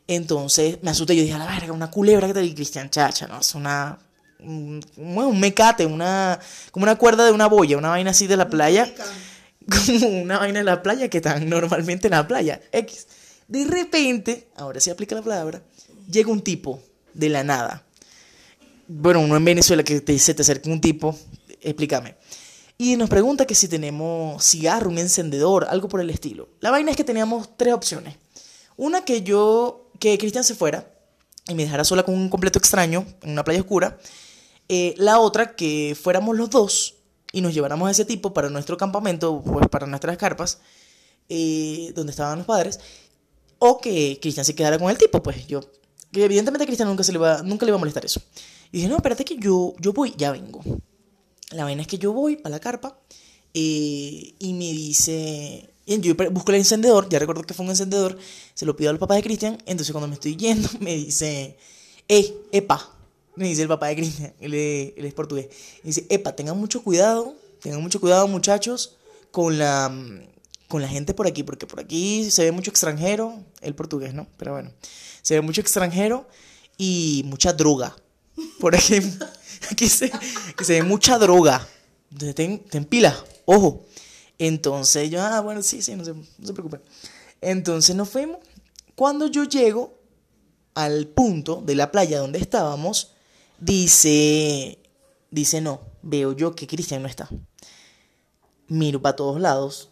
[0.07, 3.27] Entonces me asusté, yo dije, a la verga, una culebra que te di Cristian Chacha,
[3.27, 3.39] ¿no?
[3.39, 3.97] Es una,
[4.39, 6.39] un, un mecate, una,
[6.71, 8.93] como una cuerda de una boya, una vaina así de la playa.
[9.67, 12.61] Como una vaina de la playa que están normalmente en la playa.
[12.71, 13.07] X.
[13.47, 15.63] De repente, ahora sí aplica la palabra,
[16.09, 16.81] llega un tipo
[17.13, 17.83] de la nada.
[18.87, 21.17] Bueno, uno en Venezuela que te, se te acerca un tipo,
[21.61, 22.15] explícame.
[22.81, 26.49] Y nos pregunta que si tenemos cigarro, un encendedor, algo por el estilo.
[26.61, 28.15] La vaina es que teníamos tres opciones.
[28.75, 30.91] Una que yo, que Cristian se fuera
[31.47, 33.99] y me dejara sola con un completo extraño en una playa oscura.
[34.67, 36.95] Eh, la otra, que fuéramos los dos
[37.31, 40.57] y nos lleváramos a ese tipo para nuestro campamento, pues para nuestras carpas,
[41.29, 42.79] eh, donde estaban los padres.
[43.59, 45.61] O que Cristian se quedara con el tipo, pues yo
[46.11, 48.23] que evidentemente a Cristian nunca, se le va, nunca le va a molestar eso.
[48.71, 50.63] Y dije, no, espérate que yo, yo voy, ya vengo.
[51.51, 52.97] La vaina es que yo voy para la carpa
[53.53, 58.17] eh, y me dice, yo busco el encendedor, ya recuerdo que fue un encendedor,
[58.53, 61.57] se lo pido al papá de Cristian, entonces cuando me estoy yendo me dice,
[62.07, 62.89] eh, epa,
[63.35, 65.47] me dice el papá de Cristian, él, es portugués,
[65.83, 68.95] y dice, epa, tengan mucho cuidado, tengan mucho cuidado muchachos
[69.31, 69.93] con la,
[70.67, 74.27] con la gente por aquí, porque por aquí se ve mucho extranjero, el portugués, ¿no?
[74.37, 74.71] Pero bueno
[75.21, 76.27] se ve mucho extranjero
[76.77, 77.95] y mucha droga.
[78.59, 79.25] Por ejemplo,
[79.71, 80.11] aquí se,
[80.61, 81.67] se ve mucha droga.
[82.35, 83.85] Ten, ten pila, ojo.
[84.37, 86.81] Entonces yo, ah, bueno, sí, sí, no se, no se preocupe.
[87.41, 88.39] Entonces nos fuimos.
[88.95, 89.99] Cuando yo llego
[90.73, 93.13] al punto de la playa donde estábamos,
[93.59, 94.79] dice,
[95.29, 97.29] dice no, veo yo que Cristian no está.
[98.67, 99.90] Miro para todos lados,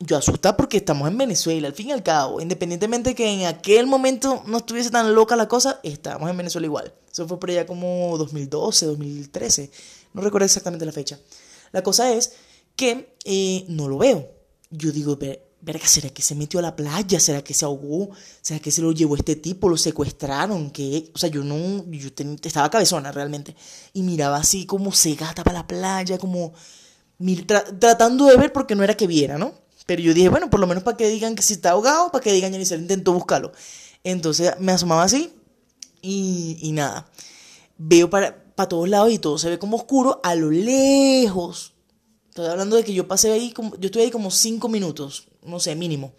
[0.00, 3.46] yo asustada porque estamos en Venezuela, al fin y al cabo, independientemente de que en
[3.46, 6.92] aquel momento no estuviese tan loca la cosa, estábamos en Venezuela igual.
[7.10, 9.70] Eso fue por allá como 2012, 2013,
[10.14, 11.18] no recuerdo exactamente la fecha.
[11.72, 12.32] La cosa es
[12.76, 14.30] que eh, no lo veo.
[14.70, 15.16] Yo digo,
[15.60, 17.18] verga, ¿será que se metió a la playa?
[17.20, 18.10] ¿Será que se ahogó?
[18.40, 19.68] ¿Será que se lo llevó este tipo?
[19.68, 20.70] ¿Lo secuestraron?
[20.70, 21.10] ¿Qué?
[21.14, 22.10] O sea, yo no, yo
[22.42, 23.56] estaba cabezona realmente.
[23.92, 26.52] Y miraba así como se gata para la playa, como
[27.78, 29.63] tratando de ver porque no era que viera, ¿no?
[29.86, 32.22] Pero yo dije, bueno, por lo menos para que digan que si está ahogado, para
[32.22, 33.52] que digan ya ni se intentó buscarlo.
[34.02, 35.32] Entonces me asomaba así
[36.00, 37.10] y, y nada.
[37.76, 41.74] Veo para, para todos lados y todo se ve como oscuro a lo lejos.
[42.28, 45.60] Estoy hablando de que yo pasé ahí, como, yo estuve ahí como cinco minutos, no
[45.60, 46.14] sé, mínimo.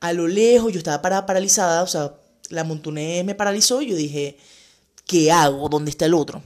[0.00, 2.14] A lo lejos yo estaba para, paralizada, o sea,
[2.50, 4.36] la montonés me paralizó y yo dije,
[5.06, 5.68] ¿qué hago?
[5.68, 6.42] ¿Dónde está el otro?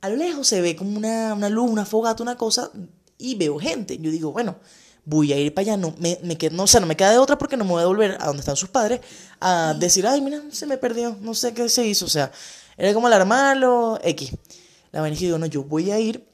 [0.00, 2.70] A lo lejos se ve como una, una luz, una fogata, una cosa,
[3.18, 3.98] y veo gente.
[3.98, 4.56] Yo digo, bueno,
[5.04, 7.18] voy a ir para allá, no me, me no, o sea, no me queda de
[7.18, 9.00] otra porque no me voy a volver a donde están sus padres
[9.40, 12.30] a decir, ay, mira, se me perdió, no sé qué se hizo, o sea,
[12.76, 14.32] era como alarmarlo, X.
[14.92, 16.26] La vaina es que digo, no, yo voy a ir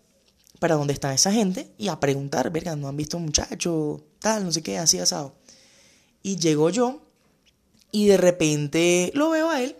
[0.58, 4.44] para donde está esa gente y a preguntar, verga, no han visto un muchacho, tal,
[4.44, 5.34] no sé qué, así asado.
[6.22, 7.02] Y llego yo
[7.92, 9.76] Y de repente lo veo a él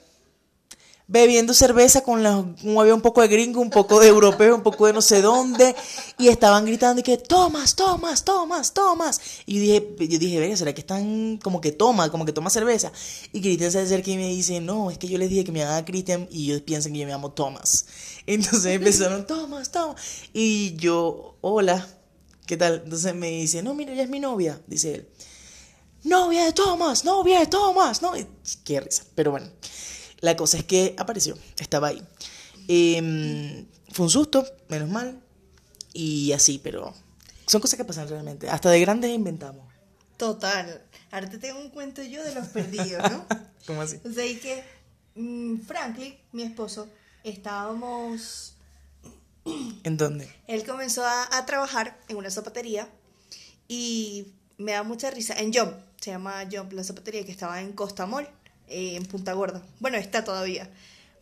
[1.09, 2.45] bebiendo cerveza con la,
[2.79, 5.77] había un poco de gringo, un poco de europeo, un poco de no sé dónde,
[6.19, 9.21] y estaban gritando y que Tomas, Tomas, Tomas, Tomas.
[9.47, 12.51] Y yo dije, yo dije, venga, ¿será que están como que toma, como que toma
[12.51, 12.91] cerveza?
[13.33, 15.61] Y Cristian se acerca y me dice, no, es que yo les dije que me
[15.61, 17.87] llamaba Cristian y ellos piensan que yo me llamo Thomas.
[18.27, 20.03] Entonces empezaron, Thomas, Thomas.
[20.33, 21.87] Y yo, hola,
[22.47, 22.83] ¿qué tal?
[22.85, 25.09] Entonces me dice, no, mira, ella es mi novia, dice él.
[26.03, 28.13] Novia de Thomas, novia de Thomas, no.
[28.65, 29.49] Qué risa, pero bueno.
[30.21, 32.03] La cosa es que apareció, estaba ahí.
[32.69, 35.21] Em, fue un susto, menos mal,
[35.93, 36.95] y así, pero
[37.47, 38.49] son cosas que pasan realmente.
[38.49, 39.67] Hasta de grandes inventamos.
[40.17, 40.83] Total.
[41.11, 43.27] Ahora te tengo un cuento yo de los perdidos, ¿no?
[43.67, 44.01] ¿Cómo así?
[44.05, 44.65] O sea, y que
[45.15, 46.89] mm, Franklin, mi esposo,
[47.23, 48.55] estábamos...
[49.85, 50.29] ¿En dónde?
[50.49, 52.89] Él comenzó a, a, trabajar en una zapatería
[53.69, 55.35] y me da mucha risa.
[55.35, 58.29] En Jump, se llama Jump la zapatería que estaba en Costa Mall.
[58.69, 59.63] Eh, en Punta Gorda.
[59.81, 60.69] Bueno, está todavía.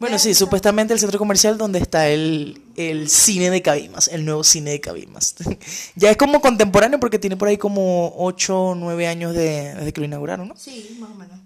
[0.01, 4.43] Bueno, sí, supuestamente el centro comercial donde está el, el cine de Cabimas, el nuevo
[4.43, 5.37] cine de Cabimas.
[5.95, 9.93] ya es como contemporáneo porque tiene por ahí como 8 o 9 años de, desde
[9.93, 10.57] que lo inauguraron, ¿no?
[10.57, 11.39] Sí, más o menos.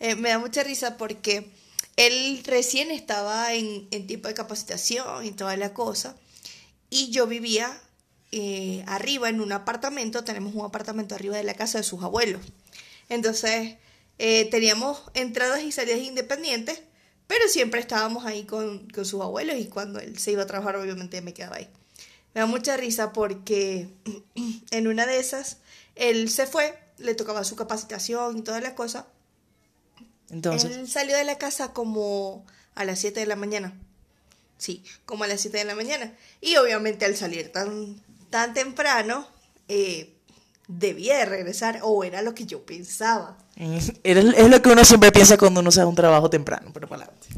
[0.00, 1.50] Eh, me da mucha risa porque
[1.96, 6.16] él recién estaba en, en tipo de capacitación y toda la cosa.
[6.90, 7.80] Y yo vivía
[8.32, 12.42] eh, arriba en un apartamento, tenemos un apartamento arriba de la casa de sus abuelos.
[13.08, 13.76] Entonces,
[14.18, 16.82] eh, teníamos entradas y salidas independientes,
[17.26, 20.76] pero siempre estábamos ahí con, con, sus abuelos y cuando él se iba a trabajar
[20.76, 21.68] obviamente me quedaba ahí.
[22.34, 23.88] Me da mucha risa porque
[24.70, 25.58] en una de esas
[25.96, 29.06] él se fue, le tocaba su capacitación y toda la cosa.
[30.30, 30.76] Entonces.
[30.76, 33.72] Él salió de la casa como a las 7 de la mañana.
[34.58, 36.14] Sí, como a las 7 de la mañana.
[36.40, 39.26] Y obviamente al salir tan, tan temprano,
[39.68, 40.14] eh,
[40.68, 43.38] debía de regresar o era lo que yo pensaba.
[43.56, 47.04] Es lo que uno siempre piensa cuando uno se da un trabajo temprano, pero para
[47.04, 47.28] adelante.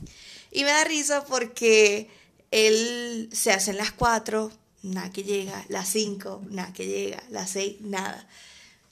[0.51, 2.11] Y me da risa porque
[2.51, 4.51] él se hace en las 4,
[4.83, 8.27] nada que llega, las 5, nada que llega, las 6, nada.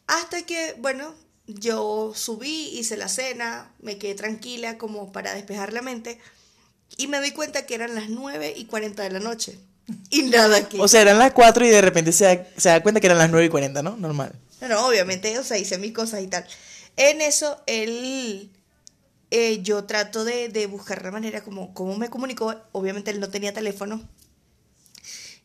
[0.06, 1.14] Hasta que, bueno,
[1.48, 6.20] yo subí, hice la cena, me quedé tranquila como para despejar la mente
[6.96, 9.58] y me doy cuenta que eran las 9 y 40 de la noche.
[10.10, 10.78] Y nada aquí.
[10.80, 13.18] O sea, eran las 4 y de repente se da, se da cuenta que eran
[13.18, 13.96] las 9 y 40, ¿no?
[13.96, 14.32] Normal.
[14.60, 16.46] No, no, obviamente, o sea, hice mis cosas y tal.
[16.96, 18.50] En eso, él,
[19.30, 22.54] eh, yo trato de, de, buscar la manera como, como me comunicó.
[22.72, 24.08] Obviamente él no tenía teléfono.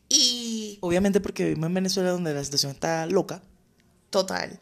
[0.08, 0.78] Y...
[0.80, 3.42] Obviamente porque vivimos en Venezuela donde la situación está loca.
[4.10, 4.58] Total.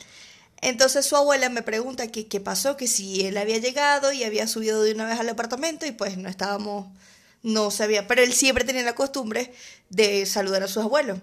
[0.60, 4.46] Entonces su abuela me pregunta qué, qué pasó, que si él había llegado y había
[4.46, 6.86] subido de una vez al apartamento y pues no estábamos
[7.42, 9.52] no sabía, pero él siempre tenía la costumbre
[9.88, 11.18] de saludar a sus abuelos.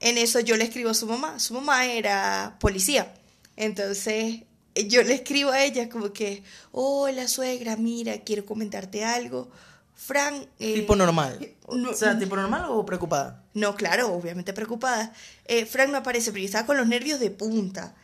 [0.00, 3.12] En eso yo le escribo a su mamá, su mamá era policía,
[3.56, 4.42] entonces
[4.74, 9.50] yo le escribo a ella como que, hola suegra, mira, quiero comentarte algo.
[9.94, 10.46] Fran...
[10.58, 11.54] Eh, tipo normal.
[11.66, 13.44] o sea, tipo normal o preocupada.
[13.54, 15.12] No, claro, obviamente preocupada.
[15.46, 17.94] Eh, Fran no aparece, pero estaba con los nervios de punta.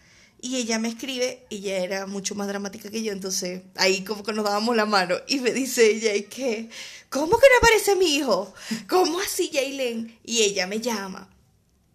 [0.42, 4.32] Y ella me escribe, ella era mucho más dramática que yo, entonces ahí como que
[4.32, 5.16] nos dábamos la mano.
[5.28, 6.70] Y me dice ella, ¿y qué?
[7.10, 8.54] ¿Cómo que no aparece mi hijo?
[8.88, 10.18] ¿Cómo así, Jailen?
[10.24, 11.28] Y ella me llama.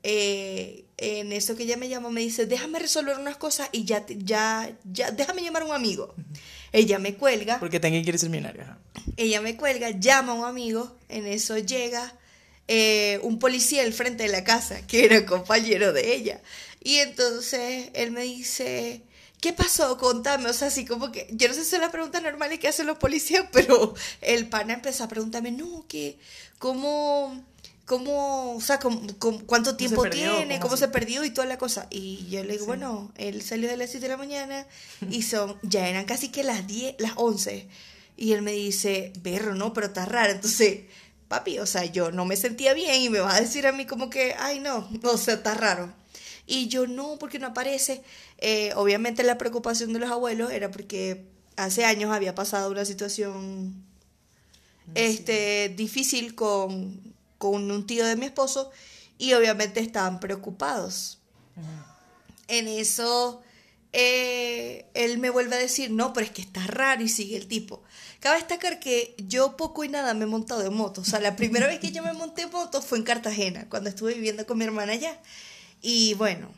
[0.03, 4.05] Eh, en eso que ella me llama, me dice, déjame resolver unas cosas y ya,
[4.07, 6.13] ya, ya, déjame llamar a un amigo.
[6.71, 7.59] Ella me cuelga.
[7.59, 8.77] Porque también quiere ser millonaria.
[9.17, 12.13] Ella me cuelga, llama a un amigo, en eso llega
[12.67, 16.41] eh, un policía al frente de la casa, que era compañero de ella.
[16.83, 19.03] Y entonces él me dice,
[19.41, 19.97] ¿qué pasó?
[19.97, 20.49] Contame.
[20.49, 22.87] O sea, así como que, yo no sé si es la pregunta normal que hacen
[22.87, 26.17] los policías, pero el pana empezó a preguntarme, no, que,
[26.57, 27.43] ¿cómo,
[27.85, 31.87] cómo, o sea, cuánto tiempo tiene, cómo, se perdió y toda la cosa?
[31.91, 34.67] Y yo le digo, bueno, él salió de las 7 de la mañana
[35.09, 37.67] y son, ya eran casi que las 10, las 11.
[38.17, 40.31] Y él me dice, berro, no, pero está raro.
[40.31, 40.81] Entonces,
[41.27, 43.85] papi, o sea, yo no me sentía bien y me va a decir a mí
[43.85, 45.93] como que, ay, no, o sea, está raro.
[46.47, 48.03] Y yo no, porque no aparece.
[48.37, 53.83] Eh, obviamente la preocupación de los abuelos era porque hace años había pasado una situación
[54.93, 58.71] este, difícil con, con un tío de mi esposo
[59.17, 61.19] y obviamente estaban preocupados.
[62.47, 63.41] En eso
[63.97, 67.47] eh, él me vuelve a decir, no, pero es que está raro y sigue el
[67.47, 67.81] tipo.
[68.19, 70.99] Cabe destacar que yo poco y nada me he montado en moto.
[70.99, 73.89] O sea, la primera vez que yo me monté en moto fue en Cartagena, cuando
[73.89, 75.17] estuve viviendo con mi hermana allá.
[75.81, 76.51] Y bueno,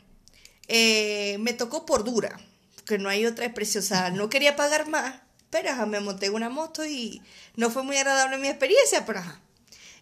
[0.66, 2.40] eh, me tocó por dura,
[2.84, 3.84] que no hay otra expresión.
[3.84, 5.20] O sea, no quería pagar más,
[5.50, 7.22] pero ajá, me monté en una moto y
[7.54, 9.40] no fue muy agradable mi experiencia, pero ajá.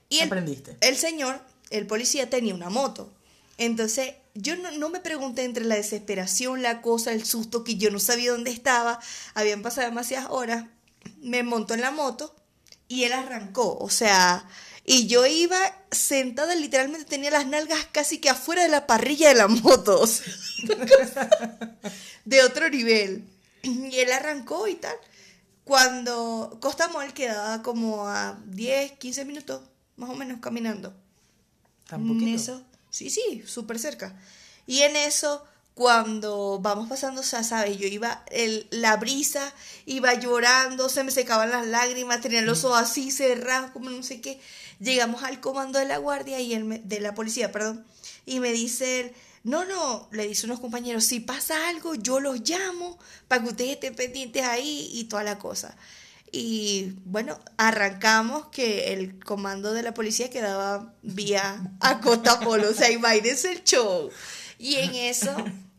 [0.08, 0.76] Y el, Aprendiste.
[0.80, 1.40] el señor,
[1.70, 3.12] el policía, tenía una moto.
[3.58, 7.90] Entonces yo no, no me pregunté entre la desesperación, la cosa, el susto, que yo
[7.90, 9.00] no sabía dónde estaba,
[9.34, 10.66] habían pasado demasiadas horas,
[11.20, 12.34] me montó en la moto
[12.88, 14.46] y él arrancó, o sea,
[14.84, 15.58] y yo iba
[15.90, 20.06] sentada, literalmente tenía las nalgas casi que afuera de la parrilla de la moto, o
[20.06, 20.32] sea,
[22.24, 23.28] de otro nivel.
[23.62, 24.94] Y él arrancó y tal.
[25.64, 29.62] Cuando Costa Mall quedaba como a 10, 15 minutos,
[29.96, 30.94] más o menos, caminando.
[31.88, 34.18] ¿Tan En eso, sí, sí, súper cerca.
[34.66, 35.44] Y en eso,
[35.74, 37.78] cuando vamos pasando, o sea, ¿sabes?
[37.78, 39.52] Yo iba, el, la brisa,
[39.84, 44.20] iba llorando, se me secaban las lágrimas, tenía los ojos así cerrados, como no sé
[44.20, 44.40] qué.
[44.80, 47.84] Llegamos al comando de la guardia y él me- de la policía, perdón,
[48.26, 49.12] y me dice él,
[49.44, 53.70] no, no, le dice unos compañeros, si pasa algo, yo los llamo para que ustedes
[53.74, 55.76] estén pendientes ahí y toda la cosa.
[56.32, 62.70] Y bueno, arrancamos que el comando de la policía quedaba vía a Costa Polo.
[62.70, 64.10] O sea, imagínense el show.
[64.58, 65.34] Y en eso,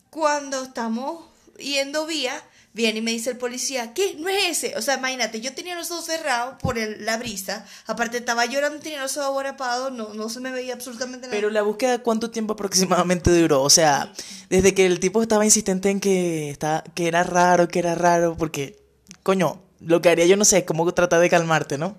[0.10, 1.26] cuando estamos
[1.60, 2.42] yendo vía,
[2.74, 4.16] viene y me dice el policía, ¿qué?
[4.20, 4.76] No es ese.
[4.78, 7.66] O sea, imagínate, yo tenía los ojos cerrados por el- la brisa.
[7.88, 11.36] Aparte, estaba llorando, tenía los ojos aborapados, no, no se me veía absolutamente nada.
[11.36, 13.64] Pero la búsqueda, ¿cuánto tiempo aproximadamente duró?
[13.64, 14.14] O sea,
[14.50, 16.56] desde que el tipo estaba insistente en que,
[16.94, 18.80] que era raro, que era raro, porque,
[19.24, 21.98] coño, lo que haría yo no sé, es como tratar de calmarte, ¿no?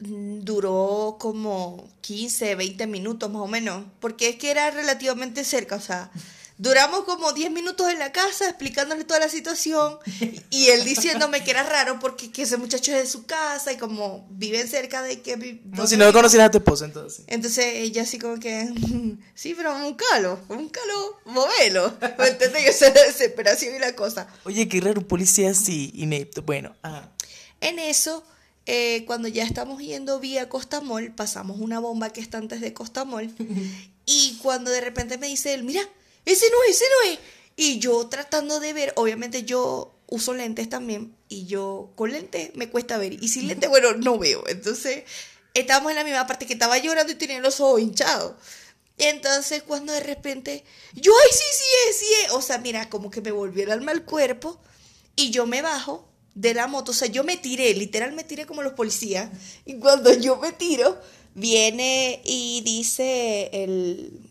[0.00, 5.76] Mm, duró como 15, 20 minutos más o menos, porque es que era relativamente cerca,
[5.76, 6.10] o sea,
[6.62, 9.96] duramos como 10 minutos en la casa explicándole toda la situación
[10.50, 13.78] y él diciéndome que era raro porque que ese muchacho es de su casa y
[13.78, 15.36] como viven cerca de que...
[15.36, 16.18] vi- No, si no vivo.
[16.18, 17.24] conocieras a tu esposo, entonces.
[17.28, 18.68] Entonces ella así como que,
[19.34, 22.62] sí, pero un calo, un calo, movelo, ¿me entiendes?
[22.62, 24.28] Y esa es la desesperación y la cosa.
[24.44, 26.42] Oye, qué raro, un policía así, inepto.
[26.42, 27.08] Bueno, ah,
[27.62, 28.22] En eso,
[28.66, 32.74] eh, cuando ya estamos yendo vía Costa Mall, pasamos una bomba que está antes de
[32.74, 33.34] Costa Mall.
[34.04, 35.80] y cuando de repente me dice él, mira,
[36.32, 37.18] ese no es, ese no es.
[37.56, 41.16] Y yo tratando de ver, obviamente yo uso lentes también.
[41.28, 43.22] Y yo con lentes me cuesta ver.
[43.22, 44.46] Y sin lentes, bueno, no veo.
[44.48, 45.04] Entonces,
[45.54, 48.34] estábamos en la misma parte que estaba llorando y tenía los ojos hinchados.
[48.98, 50.64] Entonces, cuando de repente,
[50.94, 52.32] yo, ay, sí, sí es, sí es.
[52.32, 54.60] O sea, mira, como que me volvió el alma al cuerpo.
[55.16, 58.46] Y yo me bajo de la moto, o sea, yo me tiré, literal me tiré
[58.46, 59.30] como los policías.
[59.64, 60.98] Y cuando yo me tiro,
[61.34, 64.29] viene y dice el,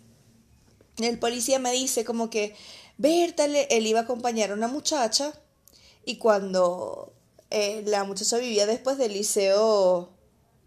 [1.03, 2.55] el policía me dice como que,
[2.97, 5.33] Berta, él iba a acompañar a una muchacha
[6.05, 7.13] y cuando
[7.49, 10.09] eh, la muchacha vivía después del liceo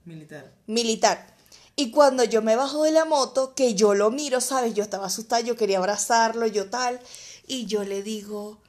[0.04, 0.52] militar.
[0.66, 1.36] militar.
[1.76, 4.74] Y cuando yo me bajo de la moto, que yo lo miro, ¿sabes?
[4.74, 7.00] Yo estaba asustada, yo quería abrazarlo, yo tal.
[7.46, 8.60] Y yo le digo,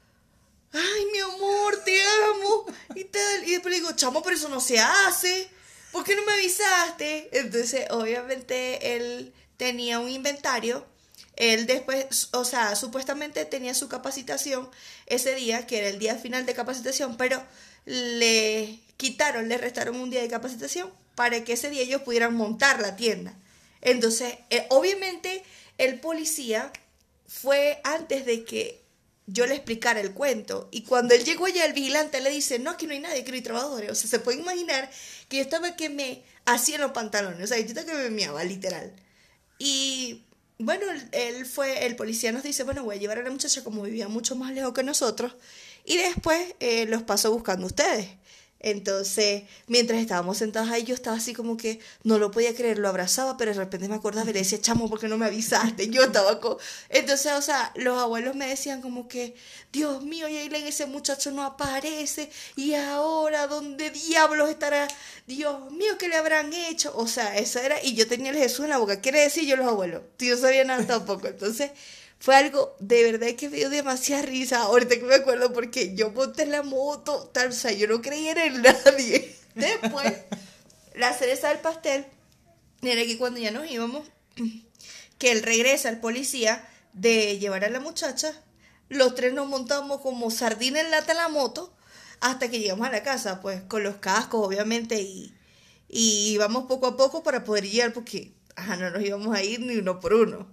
[0.71, 2.65] ay, mi amor, te amo.
[2.95, 3.43] Y tal.
[3.45, 5.49] Y después le digo, chamo, pero eso no se hace.
[5.91, 7.29] ¿Por qué no me avisaste?
[7.39, 10.85] Entonces, obviamente, él tenía un inventario.
[11.35, 14.69] Él después, o sea, supuestamente tenía su capacitación
[15.07, 17.43] ese día, que era el día final de capacitación, pero
[17.85, 22.81] le quitaron, le restaron un día de capacitación para que ese día ellos pudieran montar
[22.81, 23.33] la tienda.
[23.81, 25.43] Entonces, eh, obviamente,
[25.77, 26.71] el policía
[27.27, 28.83] fue antes de que
[29.25, 30.67] yo le explicara el cuento.
[30.71, 33.31] Y cuando él llegó allá, el vigilante le dice, no, aquí no hay nadie, aquí
[33.31, 33.91] no hay trabajadores.
[33.91, 34.89] O sea, se puede imaginar
[35.29, 37.43] que yo estaba que me hacía los pantalones.
[37.43, 38.93] O sea, yo estaba que me meaba, literal.
[39.59, 40.23] Y
[40.65, 43.83] bueno, él- fue, el policía nos dice, bueno, voy a llevar a la muchacha como
[43.83, 45.33] vivía mucho más lejos que nosotros.
[45.85, 48.07] Y después eh, los paso buscando a ustedes.
[48.63, 52.87] Entonces, mientras estábamos sentados ahí, yo estaba así como que no lo podía creer, lo
[52.87, 55.87] abrazaba, pero de repente me acordaba y le decía, chamo, ¿por qué no me avisaste?
[55.91, 56.55] Yo estaba con...
[56.87, 59.35] Entonces, o sea, los abuelos me decían como que,
[59.73, 64.87] Dios mío, Yailen, ese muchacho no aparece, y ahora, ¿dónde diablos estará?
[65.27, 66.93] Dios mío, ¿qué le habrán hecho?
[66.95, 69.57] O sea, eso era, y yo tenía el Jesús en la boca, quiere decir yo
[69.57, 71.71] los abuelos, yo sabía nada tampoco, entonces...
[72.23, 74.61] Fue algo de verdad que me dio demasiada risa.
[74.61, 78.31] Ahorita que me acuerdo porque yo monté la moto, tal, o sea, yo no creía
[78.45, 79.35] en nadie.
[79.55, 80.13] Después,
[80.95, 82.05] la cereza del pastel
[82.81, 84.07] era que cuando ya nos íbamos,
[85.17, 88.31] que él regresa al policía de llevar a la muchacha,
[88.87, 91.75] los tres nos montamos como sardina en lata en la moto
[92.21, 95.35] hasta que llegamos a la casa, pues con los cascos obviamente y,
[95.89, 99.59] y íbamos poco a poco para poder llegar porque ajá, no nos íbamos a ir
[99.59, 100.47] ni uno por uno.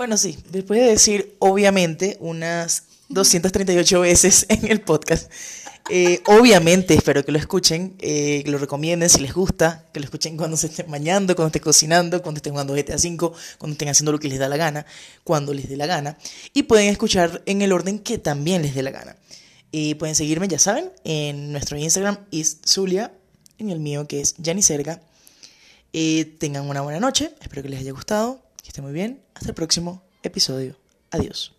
[0.00, 5.30] Bueno, sí, después de decir, obviamente, unas 238 veces en el podcast,
[5.90, 10.04] eh, obviamente espero que lo escuchen, eh, que lo recomienden si les gusta, que lo
[10.04, 13.90] escuchen cuando se estén bañando, cuando estén cocinando, cuando estén jugando GTA V, cuando estén
[13.90, 14.86] haciendo lo que les da la gana,
[15.22, 16.16] cuando les dé la gana,
[16.54, 19.16] y pueden escuchar en el orden que también les dé la gana.
[19.70, 23.12] Y pueden seguirme, ya saben, en nuestro Instagram es Zulia,
[23.58, 25.02] en el mío que es Serga.
[25.92, 29.20] Eh, tengan una buena noche, espero que les haya gustado, que estén muy bien.
[29.40, 30.76] Hasta el próximo episodio.
[31.10, 31.54] Adiós.